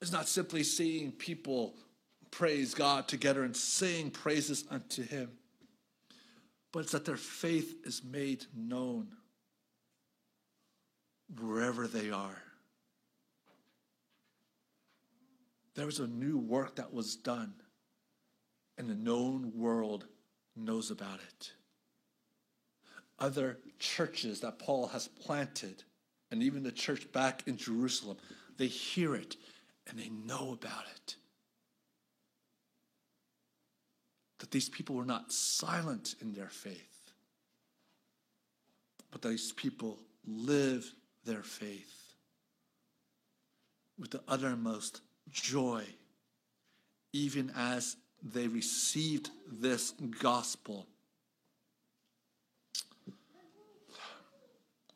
It's 0.00 0.10
not 0.10 0.26
simply 0.26 0.64
seeing 0.64 1.12
people 1.12 1.76
praise 2.32 2.74
God 2.74 3.06
together 3.06 3.44
and 3.44 3.56
sing 3.56 4.10
praises 4.10 4.64
unto 4.68 5.04
Him, 5.04 5.30
but 6.72 6.80
it's 6.80 6.90
that 6.90 7.04
their 7.04 7.16
faith 7.16 7.86
is 7.86 8.02
made 8.02 8.46
known 8.56 9.06
wherever 11.40 11.86
they 11.86 12.10
are. 12.10 12.42
There 15.76 15.86
was 15.86 16.00
a 16.00 16.08
new 16.08 16.38
work 16.38 16.74
that 16.74 16.92
was 16.92 17.14
done, 17.14 17.54
and 18.76 18.90
the 18.90 18.96
known 18.96 19.52
world 19.54 20.06
knows 20.56 20.90
about 20.90 21.20
it. 21.20 21.52
Other 23.20 23.60
churches 23.78 24.40
that 24.40 24.58
Paul 24.58 24.88
has 24.88 25.06
planted 25.06 25.84
and 26.32 26.42
even 26.42 26.62
the 26.62 26.72
church 26.72 27.12
back 27.12 27.42
in 27.46 27.58
Jerusalem, 27.58 28.16
they 28.56 28.66
hear 28.66 29.14
it 29.14 29.36
and 29.86 29.98
they 29.98 30.08
know 30.08 30.52
about 30.52 30.84
it. 30.96 31.16
That 34.38 34.50
these 34.50 34.70
people 34.70 34.96
were 34.96 35.04
not 35.04 35.30
silent 35.30 36.14
in 36.22 36.32
their 36.32 36.48
faith, 36.48 37.12
but 39.10 39.20
these 39.20 39.52
people 39.52 39.98
live 40.26 40.90
their 41.24 41.42
faith 41.42 42.14
with 43.98 44.10
the 44.10 44.22
uttermost 44.26 45.02
joy, 45.30 45.84
even 47.12 47.52
as 47.54 47.96
they 48.22 48.48
received 48.48 49.28
this 49.50 49.92
gospel 50.18 50.86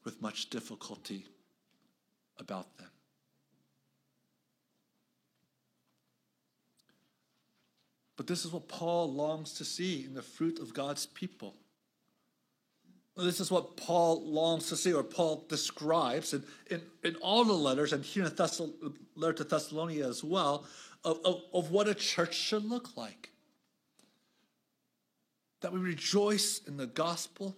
with 0.07 0.23
much 0.23 0.49
difficulty 0.51 1.27
about 2.39 2.79
them. 2.79 2.87
But 8.17 8.29
this 8.29 8.45
is 8.45 8.53
what 8.53 8.69
Paul 8.69 9.13
longs 9.13 9.55
to 9.55 9.65
see 9.65 10.05
in 10.05 10.15
the 10.15 10.23
fruit 10.23 10.61
of 10.61 10.73
God's 10.73 11.07
people. 11.07 11.57
This 13.17 13.41
is 13.41 13.51
what 13.51 13.77
Paul 13.77 14.25
longs 14.25 14.69
to 14.69 14.77
see, 14.77 14.93
or 14.93 15.03
Paul 15.03 15.45
describes 15.49 16.33
in, 16.33 16.45
in, 16.71 16.83
in 17.03 17.17
all 17.17 17.45
the 17.45 17.53
letters, 17.53 17.93
and 17.93 18.05
here 18.05 18.25
in 18.25 18.35
the 18.35 18.73
letter 19.17 19.33
to 19.33 19.45
Thessalonica 19.45 20.07
as 20.07 20.23
well, 20.23 20.67
of, 21.03 21.19
of, 21.25 21.43
of 21.53 21.71
what 21.73 21.89
a 21.89 21.95
church 21.95 22.35
should 22.35 22.65
look 22.65 22.97
like. 22.97 23.31
That 25.63 25.73
we 25.73 25.81
rejoice 25.81 26.61
in 26.67 26.77
the 26.77 26.87
gospel, 26.87 27.57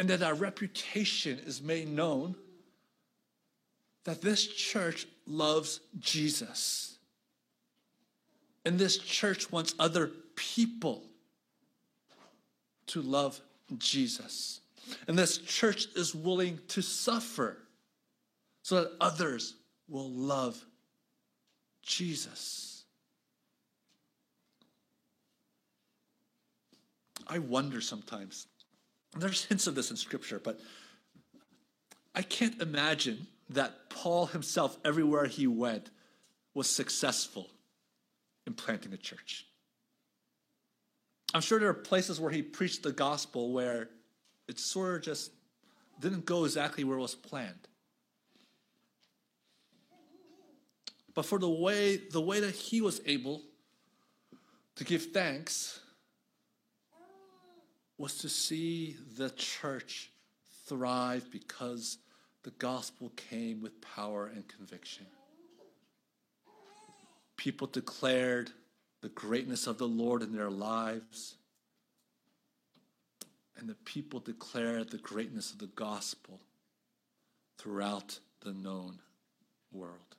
and 0.00 0.08
that 0.08 0.22
our 0.22 0.32
reputation 0.32 1.38
is 1.44 1.60
made 1.60 1.86
known 1.86 2.34
that 4.04 4.22
this 4.22 4.46
church 4.46 5.06
loves 5.26 5.80
Jesus. 5.98 6.96
And 8.64 8.78
this 8.78 8.96
church 8.96 9.52
wants 9.52 9.74
other 9.78 10.10
people 10.36 11.02
to 12.86 13.02
love 13.02 13.38
Jesus. 13.76 14.62
And 15.06 15.18
this 15.18 15.36
church 15.36 15.88
is 15.94 16.14
willing 16.14 16.58
to 16.68 16.80
suffer 16.80 17.58
so 18.62 18.76
that 18.76 18.92
others 19.02 19.54
will 19.86 20.08
love 20.08 20.64
Jesus. 21.82 22.84
I 27.26 27.38
wonder 27.38 27.82
sometimes 27.82 28.46
there's 29.16 29.44
hints 29.44 29.66
of 29.66 29.74
this 29.74 29.90
in 29.90 29.96
scripture, 29.96 30.40
but 30.42 30.60
I 32.14 32.22
can't 32.22 32.60
imagine 32.60 33.26
that 33.50 33.90
Paul 33.90 34.26
himself, 34.26 34.78
everywhere 34.84 35.26
he 35.26 35.46
went, 35.46 35.90
was 36.54 36.68
successful 36.68 37.48
in 38.46 38.54
planting 38.54 38.92
a 38.92 38.96
church. 38.96 39.46
I'm 41.34 41.40
sure 41.40 41.58
there 41.58 41.68
are 41.68 41.74
places 41.74 42.20
where 42.20 42.30
he 42.30 42.42
preached 42.42 42.82
the 42.82 42.92
gospel 42.92 43.52
where 43.52 43.88
it 44.48 44.58
sort 44.58 44.96
of 44.96 45.02
just 45.02 45.30
didn't 46.00 46.24
go 46.24 46.44
exactly 46.44 46.82
where 46.82 46.98
it 46.98 47.00
was 47.00 47.14
planned. 47.14 47.68
But 51.14 51.24
for 51.26 51.38
the 51.38 51.48
way 51.48 51.96
the 51.96 52.20
way 52.20 52.40
that 52.40 52.54
he 52.54 52.80
was 52.80 53.00
able 53.04 53.42
to 54.76 54.84
give 54.84 55.12
thanks 55.12 55.79
was 58.00 58.16
to 58.16 58.30
see 58.30 58.96
the 59.18 59.28
church 59.28 60.10
thrive 60.66 61.30
because 61.30 61.98
the 62.44 62.50
gospel 62.52 63.12
came 63.14 63.60
with 63.60 63.78
power 63.82 64.30
and 64.34 64.48
conviction. 64.48 65.04
People 67.36 67.66
declared 67.66 68.50
the 69.02 69.10
greatness 69.10 69.66
of 69.66 69.76
the 69.76 69.86
Lord 69.86 70.22
in 70.22 70.34
their 70.34 70.48
lives, 70.48 71.34
and 73.58 73.68
the 73.68 73.74
people 73.84 74.18
declared 74.18 74.88
the 74.88 74.96
greatness 74.96 75.52
of 75.52 75.58
the 75.58 75.66
gospel 75.66 76.40
throughout 77.58 78.18
the 78.40 78.54
known 78.54 78.98
world. 79.72 80.16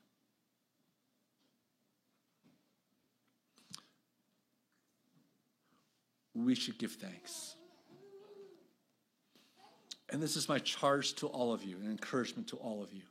We 6.36 6.54
should 6.54 6.78
give 6.78 6.92
thanks. 6.92 7.56
And 10.12 10.22
this 10.22 10.36
is 10.36 10.50
my 10.50 10.60
charge 10.60 11.14
to 11.16 11.28
all 11.28 11.54
of 11.54 11.64
you, 11.64 11.78
an 11.78 11.90
encouragement 11.90 12.50
to 12.50 12.58
all 12.58 12.84
of 12.84 12.92
you. 12.92 13.04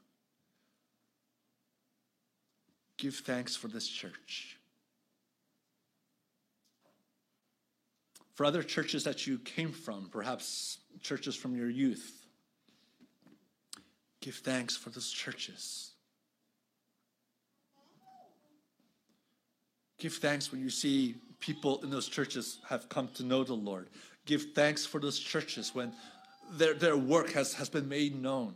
Give 2.99 3.15
thanks 3.15 3.57
for 3.57 3.69
this 3.69 3.89
church. 3.89 4.59
For 8.35 8.45
other 8.45 8.63
churches 8.63 9.05
that 9.05 9.27
you 9.27 9.39
came 9.39 9.73
from, 9.73 10.09
perhaps 10.11 10.79
churches 11.01 11.35
from 11.35 11.57
your 11.57 11.71
youth, 11.71 12.27
give 14.21 14.37
thanks 14.37 14.77
for 14.77 14.91
those 14.91 15.11
churches. 15.11 15.93
Give 19.99 20.13
thanks 20.13 20.53
when 20.53 20.61
you 20.61 20.71
see 20.71 21.17
people 21.41 21.83
in 21.83 21.91
those 21.91 22.09
churches 22.09 22.59
have 22.69 22.89
come 22.89 23.09
to 23.15 23.23
know 23.23 23.45
the 23.45 23.55
Lord. 23.55 23.89
Give 24.27 24.43
thanks 24.55 24.85
for 24.85 25.01
those 25.01 25.19
churches 25.19 25.75
when 25.75 25.93
their, 26.51 26.75
their 26.75 26.97
work 26.97 27.33
has, 27.33 27.55
has 27.55 27.69
been 27.69 27.89
made 27.89 28.21
known. 28.21 28.55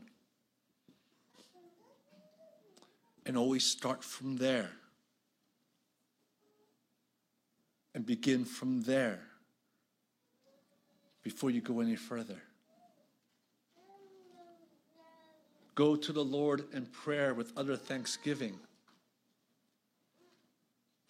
and 3.26 3.36
always 3.36 3.64
start 3.64 4.04
from 4.04 4.36
there 4.36 4.70
and 7.94 8.04
begin 8.04 8.44
from 8.44 8.82
there 8.82 9.20
before 11.22 11.50
you 11.50 11.60
go 11.60 11.80
any 11.80 11.96
further. 11.96 12.40
Go 15.74 15.96
to 15.96 16.12
the 16.12 16.24
Lord 16.24 16.64
in 16.72 16.86
prayer 16.86 17.34
with 17.34 17.52
utter 17.56 17.76
thanksgiving. 17.76 18.54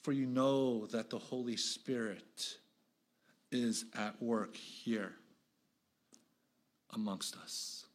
For 0.03 0.13
you 0.13 0.27
know 0.27 0.87
that 0.87 1.11
the 1.11 1.19
Holy 1.19 1.57
Spirit 1.57 2.59
is 3.51 3.87
at 3.97 4.21
work 4.23 4.57
here 4.57 5.15
amongst 6.95 7.37
us. 7.37 7.87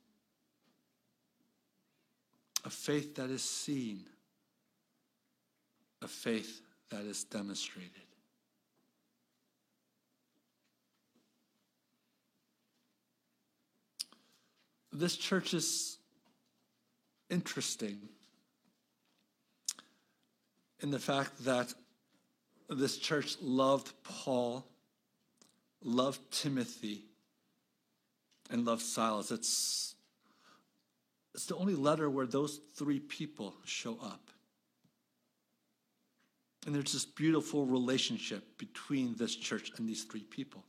A 2.65 2.69
faith 2.69 3.15
that 3.15 3.29
is 3.29 3.41
seen, 3.41 4.03
a 6.01 6.07
faith 6.07 6.62
that 6.89 7.01
is 7.01 7.23
demonstrated. 7.23 7.91
This 14.91 15.15
church 15.15 15.53
is 15.53 15.97
interesting 17.29 17.99
in 20.81 20.91
the 20.91 20.99
fact 20.99 21.43
that 21.45 21.73
this 22.69 22.97
church 22.97 23.38
loved 23.41 23.91
Paul, 24.03 24.65
loved 25.81 26.19
Timothy, 26.31 27.05
and 28.49 28.65
loved 28.65 28.81
Silas. 28.81 29.31
It's, 29.31 29.95
it's 31.33 31.45
the 31.45 31.55
only 31.55 31.75
letter 31.75 32.09
where 32.09 32.25
those 32.25 32.59
three 32.75 32.99
people 32.99 33.55
show 33.65 33.97
up. 34.01 34.31
And 36.65 36.75
there's 36.75 36.93
this 36.93 37.05
beautiful 37.05 37.65
relationship 37.65 38.57
between 38.57 39.15
this 39.15 39.35
church 39.35 39.71
and 39.77 39.88
these 39.88 40.03
three 40.03 40.23
people. 40.23 40.65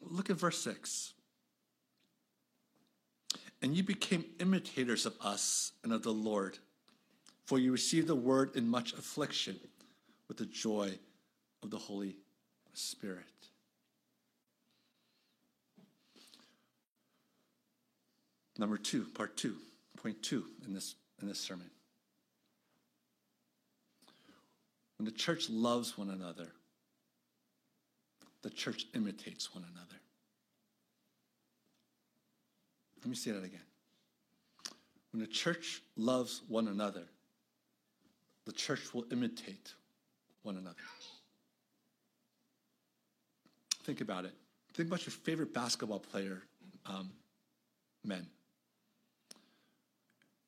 Look 0.00 0.30
at 0.30 0.36
verse 0.36 0.58
6. 0.58 1.12
And 3.60 3.76
you 3.76 3.84
became 3.84 4.24
imitators 4.40 5.06
of 5.06 5.14
us 5.20 5.72
and 5.84 5.92
of 5.92 6.02
the 6.02 6.12
Lord, 6.12 6.58
for 7.44 7.58
you 7.58 7.70
received 7.70 8.08
the 8.08 8.16
word 8.16 8.56
in 8.56 8.68
much 8.68 8.92
affliction 8.94 9.60
with 10.26 10.38
the 10.38 10.46
joy 10.46 10.98
of 11.62 11.70
the 11.70 11.78
Holy 11.78 12.16
Spirit. 12.72 13.22
Number 18.62 18.76
two, 18.76 19.06
part 19.06 19.36
two, 19.36 19.56
point 20.00 20.22
two 20.22 20.44
in 20.64 20.72
this, 20.72 20.94
in 21.20 21.26
this 21.26 21.40
sermon. 21.40 21.68
When 24.96 25.04
the 25.04 25.10
church 25.10 25.50
loves 25.50 25.98
one 25.98 26.10
another, 26.10 26.46
the 28.42 28.50
church 28.50 28.86
imitates 28.94 29.52
one 29.52 29.64
another. 29.64 29.96
Let 33.00 33.10
me 33.10 33.16
say 33.16 33.32
that 33.32 33.42
again. 33.42 33.66
When 35.10 35.20
the 35.20 35.26
church 35.26 35.82
loves 35.96 36.42
one 36.46 36.68
another, 36.68 37.02
the 38.44 38.52
church 38.52 38.94
will 38.94 39.06
imitate 39.10 39.74
one 40.44 40.56
another. 40.56 40.76
Think 43.82 44.00
about 44.00 44.24
it. 44.24 44.34
Think 44.74 44.86
about 44.86 45.04
your 45.04 45.10
favorite 45.10 45.52
basketball 45.52 45.98
player, 45.98 46.42
um, 46.86 47.10
men. 48.04 48.28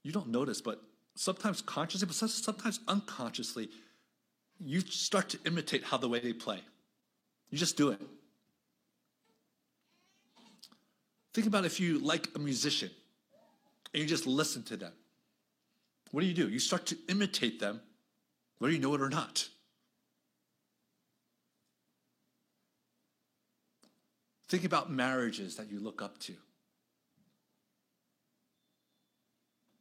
You 0.05 0.13
don't 0.13 0.29
notice, 0.29 0.61
but 0.61 0.81
sometimes 1.17 1.63
consciously, 1.63 2.07
but 2.07 2.15
sometimes 2.15 2.79
unconsciously, 2.87 3.71
you 4.61 4.81
start 4.81 5.31
to 5.31 5.39
imitate 5.47 5.83
how 5.83 5.97
the 5.97 6.09
way 6.09 6.21
they 6.21 6.33
play. 6.33 6.61
You 7.51 7.59
just 7.59 7.77
do 7.77 7.89
it. 7.89 8.01
Think 11.33 11.49
about 11.49 11.65
if 11.65 11.81
you 11.81 11.99
like 11.99 12.29
a 12.37 12.39
musician 12.39 12.91
and 13.93 14.03
you 14.03 14.09
just 14.09 14.27
listen 14.27 14.63
to 14.65 14.77
them. 14.77 14.93
What 16.13 16.21
do 16.21 16.27
you 16.27 16.35
do? 16.35 16.49
You 16.49 16.61
start 16.61 16.87
to 16.87 16.97
imitate 17.09 17.59
them, 17.59 17.81
whether 18.59 18.73
you 18.73 18.79
know 18.79 18.95
it 18.95 19.01
or 19.01 19.09
not. 19.09 19.49
Think 24.49 24.65
about 24.65 24.93
marriages 24.93 25.57
that 25.57 25.71
you 25.71 25.81
look 25.81 26.03
up 26.03 26.19
to. 26.21 26.35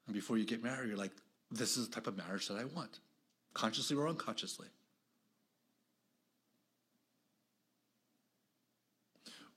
And 0.07 0.13
before 0.13 0.37
you 0.37 0.45
get 0.45 0.63
married, 0.63 0.89
you're 0.89 0.97
like, 0.97 1.13
this 1.51 1.77
is 1.77 1.87
the 1.87 1.95
type 1.95 2.07
of 2.07 2.17
marriage 2.17 2.47
that 2.47 2.57
I 2.57 2.65
want, 2.65 2.99
consciously 3.53 3.95
or 3.95 4.07
unconsciously. 4.07 4.67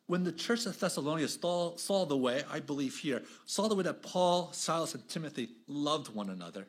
when 0.06 0.22
the 0.22 0.32
church 0.32 0.66
of 0.66 0.78
Thessalonica 0.78 1.28
saw, 1.28 1.76
saw, 1.76 2.06
the 2.06 2.16
way, 2.16 2.44
I 2.50 2.60
believe 2.60 2.96
here, 2.96 3.22
saw 3.44 3.68
the 3.68 3.74
way 3.74 3.82
that 3.82 4.02
Paul, 4.02 4.52
Silas, 4.52 4.94
and 4.94 5.06
Timothy 5.08 5.48
loved 5.66 6.14
one 6.14 6.30
another 6.30 6.66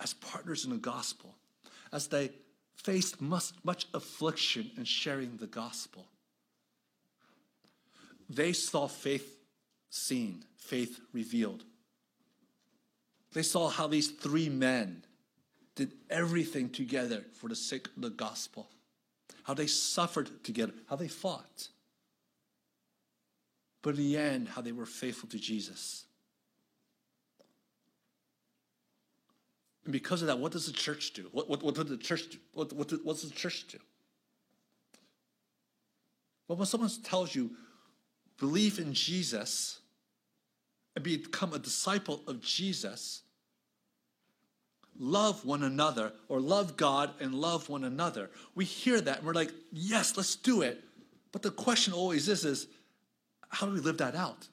as 0.00 0.14
partners 0.14 0.64
in 0.64 0.70
the 0.70 0.76
gospel, 0.76 1.36
as 1.92 2.08
they 2.08 2.30
faced 2.74 3.20
much, 3.20 3.52
much 3.64 3.86
affliction 3.92 4.70
in 4.76 4.84
sharing 4.84 5.36
the 5.36 5.46
gospel, 5.46 6.06
they 8.28 8.52
saw 8.52 8.86
faith 8.86 9.36
seen, 9.90 10.44
faith 10.56 11.00
revealed. 11.12 11.64
They 13.32 13.42
saw 13.42 13.68
how 13.68 13.86
these 13.86 14.08
three 14.08 14.48
men 14.48 15.04
did 15.76 15.92
everything 16.08 16.70
together 16.70 17.24
for 17.34 17.48
the 17.48 17.54
sake 17.54 17.86
of 17.96 18.02
the 18.02 18.10
gospel 18.10 18.68
how 19.50 19.54
they 19.54 19.66
suffered 19.66 20.44
together, 20.44 20.72
how 20.88 20.94
they 20.94 21.08
fought. 21.08 21.68
But 23.82 23.96
in 23.96 23.96
the 23.96 24.16
end, 24.16 24.48
how 24.48 24.60
they 24.60 24.70
were 24.70 24.86
faithful 24.86 25.28
to 25.30 25.38
Jesus. 25.38 26.04
And 29.84 29.92
because 29.92 30.20
of 30.20 30.28
that, 30.28 30.38
what 30.38 30.52
does 30.52 30.66
the 30.66 30.72
church 30.72 31.14
do? 31.14 31.28
What, 31.32 31.48
what, 31.48 31.64
what 31.64 31.74
did 31.74 31.88
the 31.88 31.96
church 31.96 32.28
do? 32.30 32.38
What, 32.52 32.72
what, 32.74 32.92
what 33.04 33.14
does 33.14 33.28
the 33.28 33.34
church 33.34 33.66
do? 33.66 33.78
Well, 36.46 36.56
when 36.56 36.66
someone 36.66 36.90
tells 37.02 37.34
you, 37.34 37.50
believe 38.40 38.80
in 38.80 38.92
Jesus 38.92 39.78
and 40.96 41.04
become 41.04 41.52
a 41.52 41.58
disciple 41.58 42.22
of 42.26 42.40
Jesus, 42.40 43.22
love 44.98 45.44
one 45.44 45.62
another 45.62 46.12
or 46.28 46.40
love 46.40 46.76
God 46.76 47.10
and 47.20 47.34
love 47.34 47.68
one 47.68 47.84
another. 47.84 48.30
We 48.54 48.64
hear 48.64 49.00
that 49.00 49.18
and 49.18 49.26
we're 49.26 49.34
like, 49.34 49.52
yes, 49.70 50.16
let's 50.16 50.34
do 50.34 50.62
it. 50.62 50.82
But 51.30 51.42
the 51.42 51.50
question 51.50 51.92
always 51.92 52.28
is, 52.28 52.44
is 52.44 52.66
how 53.50 53.66
do 53.66 53.72
we 53.72 53.80
live 53.80 53.98
that 53.98 54.16
out? 54.16 54.48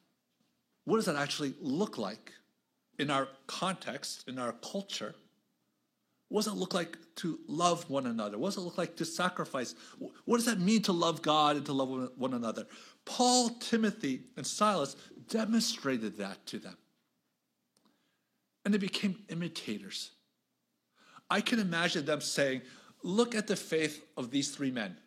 What 0.85 0.97
does 0.97 1.05
that 1.05 1.15
actually 1.15 1.55
look 1.59 1.97
like 1.97 2.31
in 2.99 3.09
our 3.09 3.27
context, 3.47 4.27
in 4.27 4.37
our 4.37 4.53
culture? 4.53 5.15
What 6.29 6.43
does 6.43 6.53
it 6.53 6.57
look 6.57 6.73
like 6.73 6.97
to 7.17 7.39
love 7.47 7.89
one 7.89 8.05
another? 8.05 8.37
What 8.37 8.49
does 8.49 8.57
it 8.57 8.61
look 8.61 8.77
like 8.77 8.97
to 8.97 9.05
sacrifice? 9.05 9.75
What 10.25 10.37
does 10.37 10.45
that 10.45 10.59
mean 10.59 10.81
to 10.83 10.91
love 10.91 11.21
God 11.21 11.55
and 11.55 11.65
to 11.65 11.73
love 11.73 12.09
one 12.17 12.33
another? 12.33 12.67
Paul, 13.07 13.49
Timothy, 13.49 14.23
and 14.35 14.45
Silas 14.45 14.97
demonstrated 15.29 16.17
that 16.17 16.45
to 16.47 16.59
them. 16.59 16.77
And 18.65 18.73
they 18.73 18.77
became 18.77 19.23
imitators. 19.29 20.11
I 21.29 21.39
can 21.39 21.59
imagine 21.59 22.05
them 22.05 22.21
saying, 22.21 22.61
Look 23.03 23.33
at 23.33 23.47
the 23.47 23.55
faith 23.55 24.03
of 24.17 24.29
these 24.29 24.51
three 24.51 24.71
men 24.71 24.97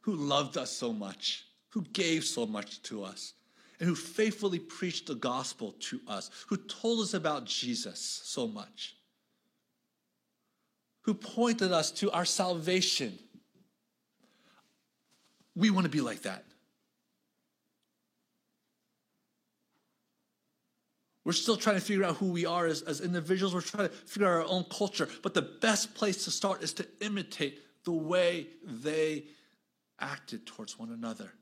who 0.00 0.14
loved 0.14 0.56
us 0.56 0.70
so 0.70 0.92
much, 0.92 1.44
who 1.68 1.82
gave 1.82 2.24
so 2.24 2.44
much 2.44 2.82
to 2.82 3.04
us, 3.04 3.34
and 3.78 3.88
who 3.88 3.94
faithfully 3.94 4.58
preached 4.58 5.06
the 5.06 5.14
gospel 5.14 5.76
to 5.78 6.00
us, 6.08 6.30
who 6.48 6.56
told 6.56 7.00
us 7.00 7.14
about 7.14 7.44
Jesus 7.44 8.20
so 8.24 8.48
much, 8.48 8.96
who 11.02 11.14
pointed 11.14 11.70
us 11.70 11.92
to 11.92 12.10
our 12.10 12.24
salvation. 12.24 13.16
We 15.54 15.70
want 15.70 15.84
to 15.84 15.90
be 15.90 16.00
like 16.00 16.22
that. 16.22 16.44
We're 21.24 21.32
still 21.32 21.56
trying 21.56 21.76
to 21.76 21.82
figure 21.82 22.04
out 22.04 22.16
who 22.16 22.32
we 22.32 22.46
are 22.46 22.66
as, 22.66 22.82
as 22.82 23.00
individuals. 23.00 23.54
We're 23.54 23.60
trying 23.60 23.88
to 23.88 23.94
figure 23.94 24.26
out 24.26 24.42
our 24.42 24.50
own 24.50 24.64
culture. 24.64 25.08
But 25.22 25.34
the 25.34 25.42
best 25.42 25.94
place 25.94 26.24
to 26.24 26.30
start 26.30 26.62
is 26.62 26.72
to 26.74 26.86
imitate 27.00 27.60
the 27.84 27.92
way 27.92 28.48
they 28.64 29.26
acted 30.00 30.46
towards 30.46 30.78
one 30.78 30.90
another. 30.90 31.32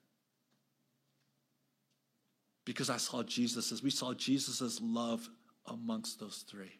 Because 2.66 2.90
I 2.90 2.99
saw 2.99 3.23
Jesus 3.23 3.73
as 3.73 3.83
we 3.83 3.90
saw 3.90 4.12
Jesus' 4.12 4.81
love 4.83 5.29
amongst 5.66 6.20
those 6.20 6.44
three. 6.49 6.73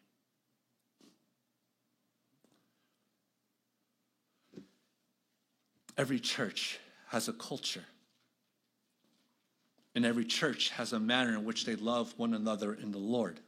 Every 5.97 6.19
church 6.19 6.79
has 7.11 7.27
a 7.27 7.33
culture. 7.33 7.83
And 9.93 10.05
every 10.05 10.23
church 10.23 10.69
has 10.69 10.93
a 10.93 10.99
manner 10.99 11.33
in 11.33 11.43
which 11.43 11.65
they 11.65 11.75
love 11.75 12.13
one 12.15 12.33
another 12.33 12.73
in 12.73 12.91
the 12.93 12.97
Lord. 12.97 13.41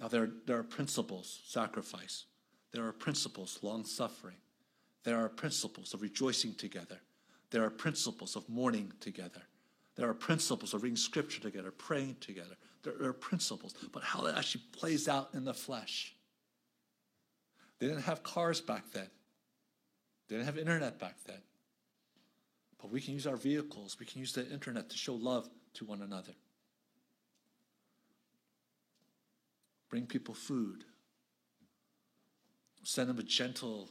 Now, 0.00 0.08
there, 0.08 0.30
there 0.44 0.58
are 0.58 0.64
principles, 0.64 1.40
sacrifice. 1.46 2.24
There 2.72 2.84
are 2.84 2.92
principles, 2.92 3.60
long 3.62 3.84
suffering. 3.84 4.34
There 5.04 5.16
are 5.16 5.28
principles 5.28 5.94
of 5.94 6.02
rejoicing 6.02 6.54
together. 6.54 6.98
There 7.50 7.62
are 7.62 7.70
principles 7.70 8.34
of 8.34 8.48
mourning 8.48 8.92
together. 8.98 9.42
There 9.94 10.08
are 10.08 10.14
principles 10.14 10.74
of 10.74 10.82
reading 10.82 10.96
scripture 10.96 11.40
together, 11.40 11.70
praying 11.70 12.16
together. 12.20 12.56
There 12.82 13.08
are 13.08 13.12
principles, 13.12 13.72
but 13.92 14.02
how 14.02 14.22
that 14.22 14.36
actually 14.36 14.64
plays 14.72 15.06
out 15.06 15.30
in 15.32 15.44
the 15.44 15.54
flesh. 15.54 16.12
They 17.78 17.86
didn't 17.86 18.02
have 18.02 18.24
cars 18.24 18.60
back 18.60 18.90
then, 18.92 19.10
they 20.28 20.34
didn't 20.34 20.46
have 20.46 20.58
internet 20.58 20.98
back 20.98 21.14
then. 21.24 21.40
But 22.80 22.90
we 22.90 23.00
can 23.00 23.14
use 23.14 23.26
our 23.26 23.36
vehicles, 23.36 23.96
we 23.98 24.06
can 24.06 24.20
use 24.20 24.32
the 24.32 24.48
internet 24.50 24.90
to 24.90 24.96
show 24.96 25.14
love 25.14 25.48
to 25.74 25.84
one 25.84 26.02
another. 26.02 26.32
Bring 29.88 30.06
people 30.06 30.34
food. 30.34 30.84
Send 32.82 33.08
them 33.08 33.18
a 33.18 33.22
gentle 33.22 33.88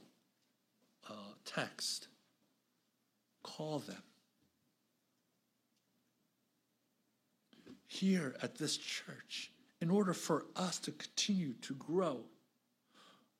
uh, 1.09 1.33
text. 1.45 2.07
Call 3.43 3.79
them. 3.79 4.03
Here 7.87 8.35
at 8.41 8.57
this 8.57 8.77
church, 8.77 9.51
in 9.81 9.89
order 9.89 10.13
for 10.13 10.45
us 10.55 10.79
to 10.79 10.91
continue 10.91 11.53
to 11.61 11.73
grow, 11.75 12.25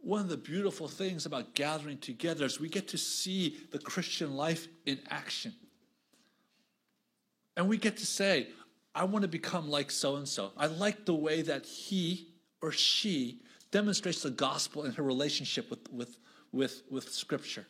one 0.06 0.22
of 0.22 0.30
the 0.30 0.38
beautiful 0.38 0.88
things 0.88 1.26
about 1.26 1.56
gathering 1.56 1.98
together 1.98 2.46
is 2.46 2.60
we 2.60 2.70
get 2.70 2.88
to 2.90 2.98
see 2.98 3.58
the 3.72 3.80
Christian 3.80 4.36
life 4.36 4.68
in 4.86 5.00
action. 5.10 5.52
And 7.58 7.68
we 7.68 7.78
get 7.78 7.98
to 7.98 8.06
say, 8.06 8.50
I 8.94 9.06
want 9.06 9.24
to 9.24 9.28
become 9.28 9.68
like 9.68 9.90
so 9.90 10.18
and 10.18 10.28
so. 10.28 10.52
I 10.58 10.68
like 10.68 11.06
the 11.06 11.16
way 11.16 11.42
that 11.42 11.66
he 11.66 12.28
or 12.62 12.72
she 12.72 13.42
demonstrates 13.72 14.22
the 14.22 14.30
gospel 14.30 14.84
in 14.84 14.92
her 14.92 15.02
relationship 15.02 15.72
with, 15.72 15.92
with, 15.92 16.18
with, 16.52 16.84
with 16.92 17.10
Scripture. 17.10 17.66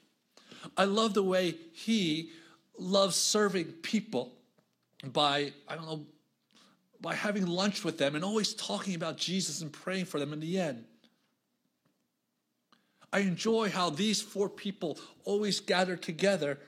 I 0.76 0.84
love 0.84 1.14
the 1.14 1.24
way 1.24 1.56
he 1.72 2.32
loves 2.78 3.16
serving 3.16 3.66
people 3.82 4.34
by, 5.06 5.54
I 5.70 5.76
don't 5.76 5.86
know, 5.86 6.06
by 7.00 7.16
having 7.16 7.46
lunch 7.46 7.86
with 7.86 7.98
them 7.98 8.16
and 8.16 8.26
always 8.26 8.54
talking 8.54 8.94
about 8.94 9.16
Jesus 9.16 9.62
and 9.62 9.72
praying 9.72 10.06
for 10.06 10.20
them 10.20 10.34
in 10.34 10.42
the 10.42 10.60
end. 10.60 10.84
I 13.16 13.20
enjoy 13.20 13.70
how 13.70 13.92
these 13.92 14.22
four 14.22 14.50
people 14.50 15.00
always 15.24 15.62
gather 15.62 15.96
together. 15.96 16.60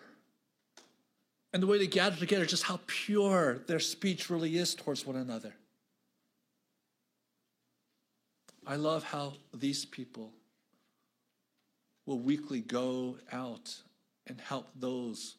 And 1.51 1.61
the 1.61 1.67
way 1.67 1.77
they 1.77 1.87
gather 1.87 2.15
together, 2.15 2.45
just 2.45 2.63
how 2.63 2.79
pure 2.87 3.57
their 3.67 3.81
speech 3.81 4.29
really 4.29 4.55
is 4.55 4.73
towards 4.73 5.05
one 5.05 5.17
another. 5.17 5.53
I 8.65 8.77
love 8.77 9.03
how 9.03 9.33
these 9.53 9.83
people 9.83 10.31
will 12.05 12.19
weekly 12.19 12.61
go 12.61 13.17
out 13.33 13.75
and 14.25 14.39
help 14.39 14.69
those 14.73 15.35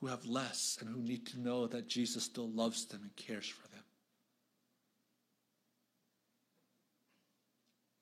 who 0.00 0.06
have 0.06 0.24
less 0.24 0.78
and 0.80 0.88
who 0.88 1.02
need 1.02 1.26
to 1.26 1.40
know 1.40 1.66
that 1.66 1.88
Jesus 1.88 2.24
still 2.24 2.48
loves 2.48 2.86
them 2.86 3.02
and 3.02 3.14
cares 3.16 3.46
for 3.46 3.68
them. 3.68 3.73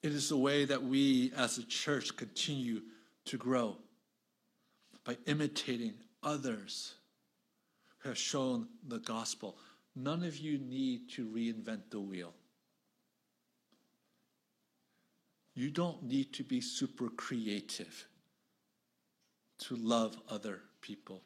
It 0.03 0.13
is 0.13 0.29
the 0.29 0.37
way 0.37 0.65
that 0.65 0.83
we 0.83 1.33
as 1.37 1.59
a 1.59 1.65
church 1.65 2.17
continue 2.17 2.83
to 3.27 3.37
grow 3.37 3.77
by 5.05 5.17
imitating 5.27 5.95
others 6.23 6.95
who 7.99 8.09
have 8.09 8.19
shown 8.19 8.67
the 8.87 8.99
gospel. 8.99 9.57
None 9.95 10.25
of 10.25 10.39
you 10.39 10.59
need 10.59 11.11
to 11.11 11.27
reinvent 11.27 11.91
the 11.91 12.01
wheel. 12.01 12.33
You 15.55 15.71
don't 15.71 16.03
need 16.03 16.33
to 16.35 16.43
be 16.43 16.61
super 16.61 17.09
creative 17.11 18.07
to 19.61 19.77
love 19.77 20.17
other 20.29 20.61
people. 20.81 21.23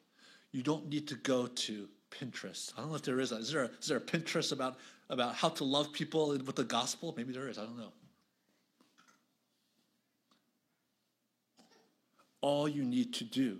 You 0.53 0.62
don't 0.62 0.89
need 0.89 1.09
to 1.09 1.15
go 1.15 1.47
to 1.47 1.89
Pinterest. 2.11 2.73
I 2.77 2.81
don't 2.81 2.91
know 2.91 2.97
if 2.97 3.03
there 3.03 3.21
is. 3.21 3.33
A, 3.33 3.37
is 3.37 3.53
there 3.53 3.65
a, 3.65 3.71
is 3.81 3.87
there 3.87 3.99
a 3.99 4.01
Pinterest 4.01 4.53
about, 4.53 4.79
about 5.09 5.35
how 5.35 5.49
to 5.51 5.65
love 5.65 5.93
people 5.93 6.29
with 6.31 6.57
the 6.57 6.65
gospel? 6.65 7.15
Maybe 7.17 7.33
there 7.33 7.49
is. 7.49 7.59
I 7.59 7.65
don't 7.65 7.79
know. 7.79 7.93
All 12.47 12.69
you 12.69 12.85
need 12.85 13.13
to 13.13 13.25
do 13.25 13.59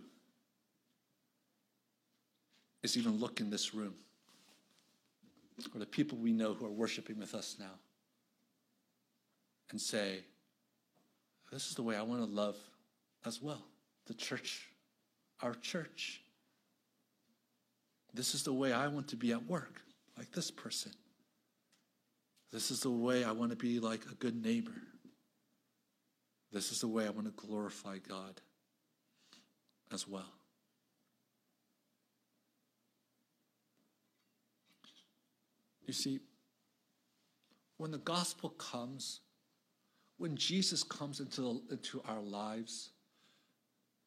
is 2.85 2.97
even 2.97 3.19
look 3.19 3.41
in 3.41 3.51
this 3.51 3.75
room 3.75 3.95
or 5.75 5.81
the 5.81 5.87
people 5.87 6.17
we 6.17 6.33
know 6.33 6.55
who 6.55 6.65
are 6.65 6.71
worshiping 6.71 7.19
with 7.19 7.35
us 7.35 7.57
now 7.59 7.81
and 9.73 9.81
say, 9.81 10.21
This 11.51 11.67
is 11.67 11.75
the 11.75 11.83
way 11.83 11.97
I 11.97 12.03
want 12.03 12.21
to 12.21 12.31
love 12.31 12.55
as 13.25 13.43
well. 13.43 13.65
The 14.07 14.15
church, 14.15 14.69
our 15.43 15.55
church. 15.55 16.23
This 18.15 18.37
is 18.37 18.45
the 18.45 18.53
way 18.53 18.73
I 18.73 18.87
want 18.87 19.09
to 19.09 19.17
be 19.17 19.33
at 19.33 19.45
work, 19.47 19.81
like 20.17 20.31
this 20.31 20.53
person. 20.53 20.93
This 22.53 22.71
is 22.71 22.83
the 22.83 22.91
way 22.91 23.25
I 23.25 23.33
want 23.33 23.51
to 23.51 23.57
be 23.57 23.81
like 23.81 24.05
a 24.09 24.15
good 24.15 24.41
neighbor. 24.41 24.81
This 26.53 26.71
is 26.71 26.83
the 26.83 26.89
way 26.89 27.05
I 27.05 27.11
want 27.11 27.27
to 27.27 27.47
glorify 27.47 27.99
God 27.99 28.41
as 29.93 30.07
well. 30.09 30.33
You 35.87 35.93
see, 35.93 36.21
when 37.79 37.93
the 37.93 37.99
gospel 37.99 38.51
comes, 38.51 39.21
when 40.19 40.37
Jesus 40.37 40.83
comes 40.83 41.21
into, 41.21 41.63
into 41.71 42.03
our 42.09 42.21
lives, 42.21 42.91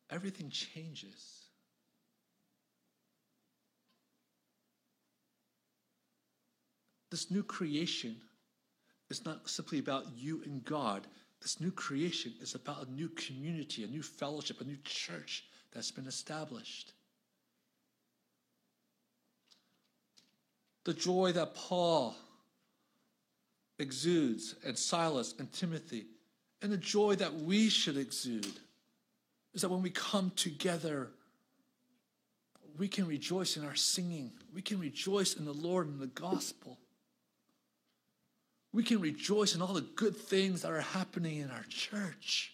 everything 0.09 0.49
changes. 0.49 1.45
This 7.11 7.31
new 7.31 7.43
creation 7.43 8.17
is 9.09 9.25
not 9.25 9.49
simply 9.49 9.79
about 9.79 10.05
you 10.15 10.43
and 10.45 10.63
God. 10.63 11.07
This 11.41 11.59
new 11.59 11.71
creation 11.71 12.33
is 12.41 12.53
about 12.55 12.87
a 12.87 12.91
new 12.91 13.09
community, 13.09 13.83
a 13.83 13.87
new 13.87 14.03
fellowship, 14.03 14.61
a 14.61 14.65
new 14.65 14.77
church 14.83 15.45
that's 15.73 15.91
been 15.91 16.07
established. 16.07 16.93
The 20.85 20.93
joy 20.93 21.31
that 21.33 21.55
Paul 21.55 22.15
exudes, 23.77 24.55
and 24.65 24.77
Silas 24.77 25.33
and 25.39 25.51
Timothy, 25.51 26.05
and 26.61 26.71
the 26.71 26.77
joy 26.77 27.15
that 27.15 27.33
we 27.33 27.69
should 27.69 27.97
exude 27.97 28.59
is 29.53 29.61
that 29.61 29.69
when 29.69 29.81
we 29.81 29.89
come 29.89 30.31
together, 30.35 31.09
we 32.77 32.87
can 32.87 33.07
rejoice 33.07 33.57
in 33.57 33.65
our 33.65 33.75
singing. 33.75 34.31
We 34.53 34.61
can 34.61 34.79
rejoice 34.79 35.35
in 35.35 35.45
the 35.45 35.53
Lord 35.53 35.87
and 35.87 35.99
the 35.99 36.07
gospel. 36.07 36.77
We 38.71 38.83
can 38.83 38.99
rejoice 38.99 39.55
in 39.55 39.61
all 39.61 39.73
the 39.73 39.81
good 39.81 40.15
things 40.15 40.61
that 40.61 40.71
are 40.71 40.81
happening 40.81 41.37
in 41.37 41.49
our 41.49 41.65
church 41.69 42.53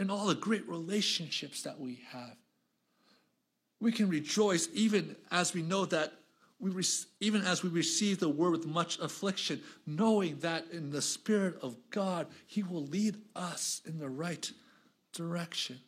and 0.00 0.10
all 0.10 0.26
the 0.26 0.34
great 0.34 0.66
relationships 0.66 1.62
that 1.62 1.78
we 1.78 2.00
have. 2.10 2.34
We 3.80 3.92
can 3.92 4.08
rejoice 4.08 4.66
even 4.72 5.14
as 5.30 5.52
we 5.52 5.60
know 5.60 5.84
that 5.84 6.14
we 6.58 6.70
re- 6.70 6.84
even 7.20 7.42
as 7.42 7.62
we 7.62 7.68
receive 7.68 8.18
the 8.18 8.28
word 8.28 8.52
with 8.52 8.66
much 8.66 8.98
affliction, 8.98 9.60
knowing 9.86 10.38
that 10.38 10.66
in 10.72 10.90
the 10.90 11.02
Spirit 11.02 11.56
of 11.62 11.76
God, 11.90 12.26
He 12.46 12.62
will 12.62 12.86
lead 12.86 13.16
us 13.36 13.82
in 13.84 13.98
the 13.98 14.08
right 14.08 14.50
direction. 15.12 15.78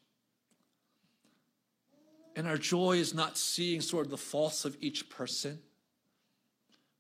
And 2.37 2.47
our 2.47 2.59
joy 2.59 2.93
is 2.93 3.15
not 3.15 3.39
seeing 3.39 3.81
sort 3.81 4.07
of 4.07 4.11
the 4.11 4.19
faults 4.19 4.67
of 4.67 4.77
each 4.81 5.09
person, 5.09 5.59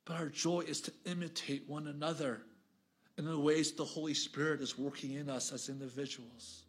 but 0.06 0.16
our 0.16 0.28
joy 0.28 0.60
is 0.60 0.80
to 0.82 0.92
imitate 1.04 1.68
one 1.68 1.88
another 1.88 2.42
in 3.18 3.26
the 3.26 3.38
ways 3.38 3.72
the 3.72 3.84
Holy 3.84 4.14
Spirit 4.14 4.62
is 4.62 4.78
working 4.78 5.12
in 5.12 5.28
us 5.28 5.52
as 5.52 5.68
individuals. 5.68 6.64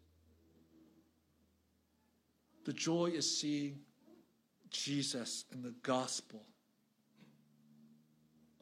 The 2.64 2.72
joy 2.72 3.06
is 3.06 3.38
seeing 3.38 3.80
Jesus 4.70 5.44
and 5.52 5.62
the 5.62 5.74
gospel 5.82 6.42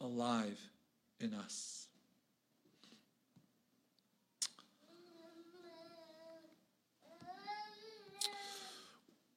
alive 0.00 0.58
in 1.20 1.32
us. 1.34 1.86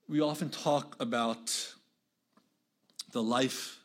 We 0.08 0.22
often 0.22 0.50
talk 0.50 0.96
about 1.00 1.74
the 3.12 3.24
life 3.24 3.80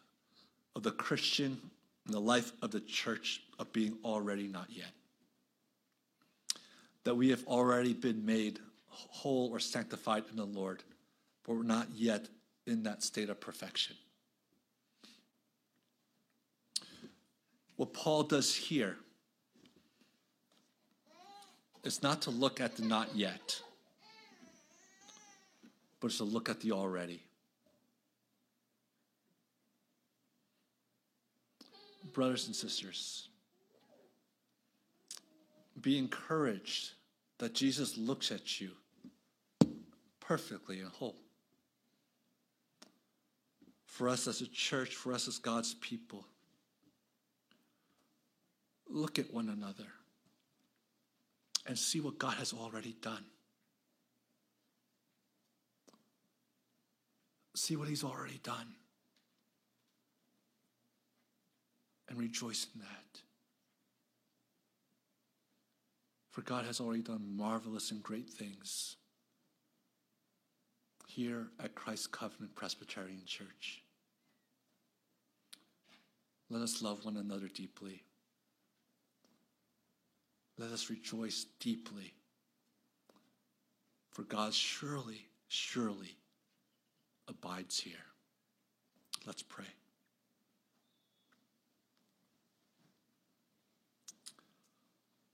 of 0.76 0.82
the 0.82 0.90
Christian 0.90 1.60
and 2.04 2.14
the 2.14 2.20
life 2.20 2.52
of 2.62 2.70
the 2.70 2.80
church 2.80 3.42
of 3.58 3.72
being 3.72 3.96
already 4.04 4.46
not 4.46 4.66
yet. 4.70 4.92
That 7.04 7.14
we 7.14 7.30
have 7.30 7.46
already 7.46 7.94
been 7.94 8.26
made 8.26 8.58
whole 8.90 9.50
or 9.50 9.58
sanctified 9.58 10.24
in 10.30 10.36
the 10.36 10.44
Lord, 10.44 10.82
but 11.44 11.54
we're 11.54 11.62
not 11.62 11.88
yet 11.94 12.28
in 12.66 12.82
that 12.82 13.02
state 13.02 13.30
of 13.30 13.40
perfection. 13.40 13.96
what 17.80 17.94
Paul 17.94 18.24
does 18.24 18.54
here 18.54 18.98
is 21.82 22.02
not 22.02 22.20
to 22.20 22.30
look 22.30 22.60
at 22.60 22.76
the 22.76 22.84
not 22.84 23.16
yet, 23.16 23.62
but 25.98 26.08
it's 26.08 26.18
to 26.18 26.24
look 26.24 26.50
at 26.50 26.60
the 26.60 26.72
already. 26.72 27.22
Brothers 32.12 32.48
and 32.48 32.54
sisters, 32.54 33.30
be 35.80 35.96
encouraged 35.96 36.90
that 37.38 37.54
Jesus 37.54 37.96
looks 37.96 38.30
at 38.30 38.60
you 38.60 38.72
perfectly 40.30 40.78
and 40.78 40.88
whole. 40.90 41.16
For 43.84 44.08
us 44.08 44.28
as 44.28 44.40
a 44.40 44.46
church, 44.46 44.94
for 44.94 45.12
us 45.12 45.26
as 45.26 45.38
God's 45.38 45.74
people, 45.74 46.24
look 48.88 49.18
at 49.18 49.34
one 49.34 49.48
another 49.48 49.88
and 51.66 51.76
see 51.76 51.98
what 51.98 52.16
God 52.16 52.34
has 52.34 52.52
already 52.52 52.94
done. 53.02 53.24
See 57.56 57.74
what 57.74 57.88
He's 57.88 58.04
already 58.04 58.38
done. 58.44 58.76
And 62.08 62.16
rejoice 62.16 62.68
in 62.72 62.82
that. 62.82 63.20
For 66.30 66.42
God 66.42 66.66
has 66.66 66.78
already 66.80 67.02
done 67.02 67.36
marvelous 67.36 67.90
and 67.90 68.00
great 68.00 68.30
things 68.30 68.94
here 71.10 71.48
at 71.62 71.74
Christ 71.74 72.12
Covenant 72.12 72.54
Presbyterian 72.54 73.22
Church. 73.26 73.82
Let 76.48 76.62
us 76.62 76.82
love 76.82 77.04
one 77.04 77.16
another 77.16 77.48
deeply. 77.48 78.04
Let 80.56 80.70
us 80.70 80.88
rejoice 80.88 81.46
deeply. 81.58 82.14
For 84.12 84.22
God 84.22 84.54
surely, 84.54 85.26
surely 85.48 86.16
abides 87.28 87.80
here. 87.80 87.94
Let's 89.26 89.42
pray. 89.42 89.64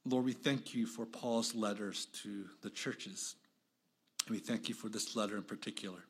Lord, 0.06 0.24
we 0.24 0.32
thank 0.32 0.74
you 0.74 0.86
for 0.86 1.04
Paul's 1.04 1.54
letters 1.54 2.06
to 2.22 2.44
the 2.62 2.70
churches. 2.70 3.34
And 4.26 4.34
we 4.34 4.40
thank 4.40 4.68
you 4.68 4.74
for 4.74 4.88
this 4.88 5.14
letter 5.14 5.36
in 5.36 5.42
particular. 5.42 6.00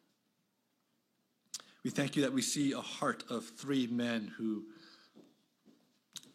We 1.84 1.90
thank 1.90 2.16
you 2.16 2.22
that 2.22 2.32
we 2.32 2.42
see 2.42 2.72
a 2.72 2.80
heart 2.80 3.24
of 3.30 3.44
three 3.44 3.86
men 3.86 4.32
who 4.36 4.64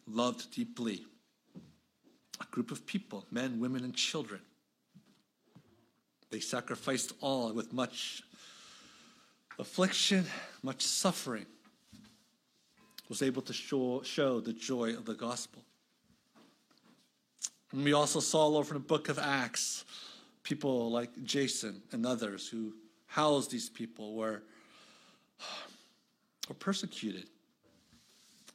loved 0.06 0.50
deeply 0.52 1.04
a 2.40 2.44
group 2.46 2.70
of 2.70 2.86
people, 2.86 3.24
men, 3.30 3.60
women, 3.60 3.84
and 3.84 3.94
children. 3.94 4.40
They 6.30 6.40
sacrificed 6.40 7.12
all 7.20 7.52
with 7.52 7.72
much 7.72 8.22
affliction, 9.58 10.24
much 10.62 10.82
suffering, 10.82 11.46
was 13.08 13.22
able 13.22 13.42
to 13.42 13.52
show, 13.52 14.00
show 14.02 14.40
the 14.40 14.54
joy 14.54 14.94
of 14.94 15.04
the 15.04 15.14
gospel. 15.14 15.62
And 17.70 17.84
we 17.84 17.92
also 17.92 18.20
saw 18.20 18.40
all 18.40 18.56
over 18.56 18.74
the 18.74 18.80
book 18.80 19.08
of 19.08 19.18
Acts 19.18 19.84
people 20.42 20.90
like 20.90 21.10
Jason 21.24 21.82
and 21.92 22.04
others 22.04 22.48
who 22.48 22.74
housed 23.06 23.50
these 23.50 23.68
people 23.68 24.14
were, 24.14 24.42
were 26.48 26.54
persecuted 26.54 27.26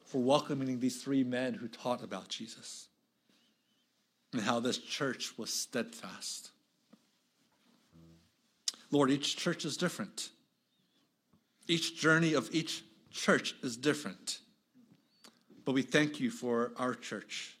for 0.04 0.20
welcoming 0.20 0.80
these 0.80 1.02
three 1.02 1.22
men 1.22 1.54
who 1.54 1.68
taught 1.68 2.02
about 2.02 2.28
Jesus 2.28 2.88
and 4.32 4.42
how 4.42 4.60
this 4.60 4.78
church 4.78 5.36
was 5.38 5.52
steadfast. 5.52 6.50
Lord, 8.90 9.10
each 9.10 9.36
church 9.36 9.64
is 9.64 9.76
different. 9.76 10.30
Each 11.66 11.94
journey 11.96 12.32
of 12.32 12.48
each 12.52 12.82
church 13.10 13.54
is 13.62 13.76
different. 13.76 14.38
But 15.64 15.72
we 15.72 15.82
thank 15.82 16.20
you 16.20 16.30
for 16.30 16.72
our 16.76 16.94
church. 16.94 17.58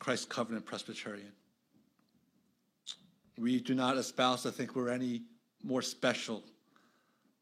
Christ 0.00 0.28
Covenant 0.28 0.66
Presbyterian. 0.66 1.32
We 3.38 3.60
do 3.60 3.74
not 3.74 3.96
espouse 3.96 4.42
to 4.42 4.50
think 4.50 4.74
we're 4.74 4.88
any 4.88 5.22
more 5.62 5.82
special 5.82 6.42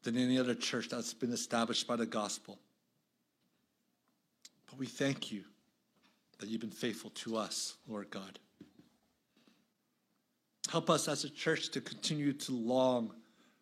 than 0.03 0.15
any 0.15 0.37
other 0.37 0.53
church 0.53 0.89
that's 0.89 1.13
been 1.13 1.33
established 1.33 1.87
by 1.87 1.95
the 1.95 2.05
gospel. 2.05 2.59
But 4.67 4.77
we 4.77 4.85
thank 4.85 5.31
you 5.31 5.43
that 6.37 6.49
you've 6.49 6.61
been 6.61 6.69
faithful 6.69 7.09
to 7.11 7.37
us, 7.37 7.75
Lord 7.87 8.11
God. 8.11 8.37
Help 10.69 10.89
us 10.89 11.07
as 11.07 11.23
a 11.23 11.29
church 11.29 11.69
to 11.69 11.81
continue 11.81 12.33
to 12.33 12.51
long 12.51 13.13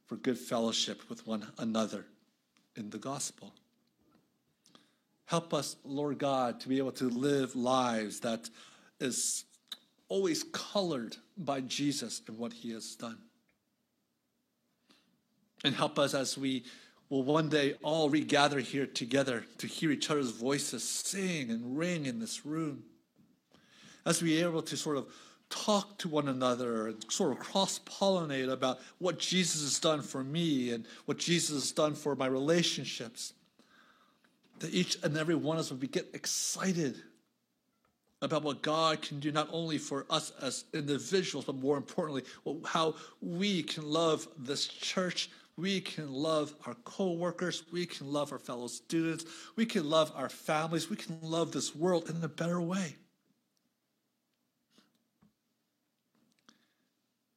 for 0.05 0.17
good 0.17 0.37
fellowship 0.37 1.09
with 1.09 1.25
one 1.25 1.47
another 1.57 2.05
in 2.75 2.89
the 2.89 2.97
gospel. 2.97 3.53
Help 5.25 5.53
us, 5.53 5.77
Lord 5.85 6.17
God, 6.17 6.59
to 6.59 6.69
be 6.69 6.79
able 6.79 6.91
to 6.93 7.09
live 7.09 7.55
lives 7.55 8.19
that 8.19 8.49
is 8.99 9.45
always 10.15 10.45
colored 10.53 11.17
by 11.37 11.59
Jesus 11.59 12.21
and 12.29 12.37
what 12.37 12.53
he 12.53 12.71
has 12.71 12.95
done. 12.95 13.17
And 15.65 15.75
help 15.75 15.99
us 15.99 16.13
as 16.13 16.37
we 16.37 16.63
will 17.09 17.23
one 17.23 17.49
day 17.49 17.73
all 17.83 18.09
regather 18.09 18.59
here 18.59 18.85
together 18.85 19.45
to 19.57 19.67
hear 19.67 19.91
each 19.91 20.09
other's 20.09 20.31
voices 20.31 20.87
sing 20.87 21.51
and 21.51 21.77
ring 21.77 22.05
in 22.05 22.21
this 22.21 22.45
room. 22.45 22.83
As 24.05 24.21
we 24.21 24.41
are 24.41 24.47
able 24.47 24.61
to 24.61 24.77
sort 24.77 24.95
of 24.95 25.07
talk 25.49 25.97
to 25.97 26.07
one 26.07 26.29
another 26.29 26.87
and 26.87 27.11
sort 27.11 27.33
of 27.33 27.39
cross 27.39 27.79
pollinate 27.79 28.49
about 28.49 28.79
what 28.99 29.19
Jesus 29.19 29.63
has 29.63 29.79
done 29.79 30.01
for 30.01 30.23
me 30.23 30.71
and 30.71 30.85
what 31.07 31.17
Jesus 31.17 31.55
has 31.55 31.71
done 31.73 31.93
for 31.93 32.15
my 32.15 32.27
relationships. 32.27 33.33
That 34.59 34.73
each 34.73 34.97
and 35.03 35.17
every 35.17 35.35
one 35.35 35.57
of 35.57 35.65
us 35.65 35.71
would 35.71 35.91
get 35.91 36.07
excited 36.13 37.01
about 38.21 38.43
what 38.43 38.61
God 38.61 39.01
can 39.01 39.19
do, 39.19 39.31
not 39.31 39.49
only 39.51 39.77
for 39.77 40.05
us 40.09 40.31
as 40.41 40.65
individuals, 40.73 41.45
but 41.45 41.55
more 41.55 41.77
importantly, 41.77 42.23
how 42.65 42.95
we 43.21 43.63
can 43.63 43.89
love 43.89 44.27
this 44.37 44.67
church. 44.67 45.29
We 45.57 45.79
can 45.81 46.11
love 46.11 46.53
our 46.65 46.75
co 46.85 47.11
workers. 47.11 47.63
We 47.71 47.85
can 47.85 48.11
love 48.11 48.31
our 48.31 48.39
fellow 48.39 48.67
students. 48.67 49.25
We 49.55 49.65
can 49.65 49.89
love 49.89 50.11
our 50.15 50.29
families. 50.29 50.89
We 50.89 50.97
can 50.97 51.17
love 51.21 51.51
this 51.51 51.75
world 51.75 52.09
in 52.09 52.23
a 52.23 52.27
better 52.27 52.61
way. 52.61 52.95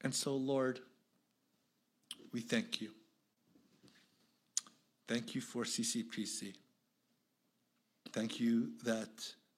And 0.03 0.15
so, 0.15 0.37
Lord, 0.37 0.81
we 2.33 2.41
thank 2.41 2.81
you. 2.81 2.91
Thank 5.07 5.35
you 5.35 5.41
for 5.41 5.65
CCPC. 5.65 6.55
Thank 8.13 8.41
you 8.41 8.73
that 8.85 9.09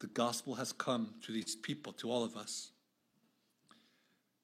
the 0.00 0.06
gospel 0.08 0.54
has 0.54 0.72
come 0.72 1.14
to 1.22 1.32
these 1.32 1.54
people, 1.54 1.92
to 1.94 2.10
all 2.10 2.24
of 2.24 2.36
us. 2.36 2.72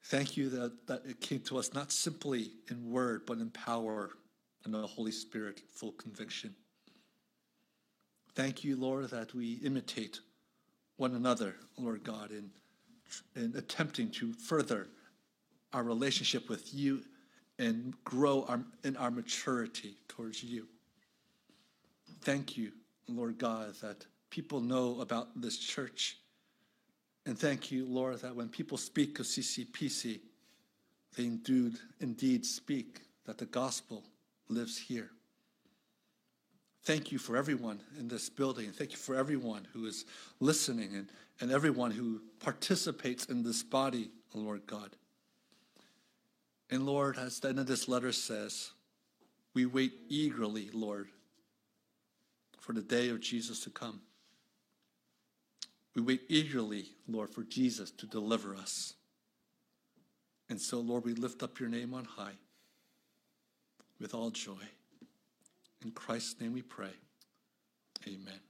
Thank 0.05 0.37
you 0.37 0.49
that, 0.51 0.87
that 0.87 1.03
it 1.05 1.21
came 1.21 1.41
to 1.41 1.59
us 1.59 1.75
not 1.75 1.91
simply 1.91 2.53
in 2.71 2.91
word, 2.91 3.23
but 3.27 3.39
in 3.39 3.51
power 3.51 4.11
and 4.65 4.73
the 4.73 4.87
Holy 4.87 5.11
Spirit, 5.11 5.63
full 5.73 5.93
conviction. 5.93 6.55
Thank 8.35 8.63
you, 8.63 8.77
Lord, 8.77 9.11
that 9.11 9.35
we 9.35 9.55
imitate 9.65 10.21
one 10.97 11.15
another, 11.15 11.57
Lord 11.79 12.05
God, 12.05 12.31
in, 12.31 12.51
in 13.35 13.55
attempting 13.57 14.11
to 14.13 14.33
further 14.35 14.89
our 15.73 15.83
relationship 15.83 16.49
with 16.49 16.73
you 16.75 17.03
and 17.59 17.95
grow 18.05 18.45
our, 18.49 18.61
in 18.85 18.97
our 18.97 19.11
maturity 19.11 19.97
towards 20.09 20.45
you. 20.45 20.67
Thank 22.21 22.57
you, 22.57 22.73
Lord 23.09 23.39
God, 23.39 23.75
that 23.83 24.05
people 24.37 24.61
know 24.61 25.01
about 25.01 25.29
this 25.35 25.57
church. 25.57 26.19
And 27.25 27.39
thank 27.39 27.73
you, 27.73 27.87
Lord, 27.87 28.21
that 28.21 28.37
when 28.37 28.51
people 28.51 28.77
speak 28.77 29.19
of 29.19 29.25
CCPC, 29.25 30.21
they 31.17 31.25
indeed, 31.25 31.77
indeed 32.01 32.45
speak 32.45 33.01
that 33.25 33.39
the 33.39 33.47
gospel 33.47 34.05
lives 34.51 34.77
here. 34.77 35.09
Thank 36.85 37.11
you 37.11 37.19
for 37.19 37.35
everyone 37.35 37.81
in 37.99 38.09
this 38.09 38.29
building. 38.29 38.73
Thank 38.73 38.91
you 38.91 38.99
for 38.99 39.15
everyone 39.15 39.67
who 39.73 39.87
is 39.87 40.05
listening 40.39 40.95
and, 40.95 41.09
and 41.41 41.51
everyone 41.51 41.91
who 41.91 42.21
participates 42.39 43.25
in 43.25 43.43
this 43.43 43.63
body, 43.63 44.11
Lord 44.35 44.67
God. 44.67 44.91
And 46.69 46.85
Lord, 46.85 47.17
as 47.17 47.41
the 47.41 47.49
end 47.49 47.59
of 47.59 47.67
this 47.67 47.89
letter 47.89 48.13
says, 48.13 48.73
we 49.55 49.65
wait 49.65 49.95
eagerly, 50.11 50.69
Lord, 50.75 51.09
for 52.61 52.75
the 52.75 52.83
day 52.83 53.09
of 53.09 53.21
Jesus 53.21 53.61
to 53.61 53.71
come. 53.71 54.03
We 55.97 56.03
wait 56.03 56.23
eagerly, 56.29 56.91
Lord, 57.09 57.31
for 57.31 57.43
Jesus 57.43 57.91
to 57.93 58.07
deliver 58.07 58.55
us. 58.55 58.93
And 60.51 60.61
so, 60.61 60.79
Lord, 60.79 61.05
we 61.07 61.15
lift 61.15 61.43
up 61.43 61.59
your 61.59 61.71
name 61.71 61.95
on 61.95 62.05
high 62.05 62.37
with 63.99 64.15
all 64.15 64.31
joy. 64.31 64.53
In 65.83 65.91
Christ's 65.93 66.39
name 66.39 66.53
we 66.53 66.61
pray. 66.61 66.93
Amen. 68.07 68.46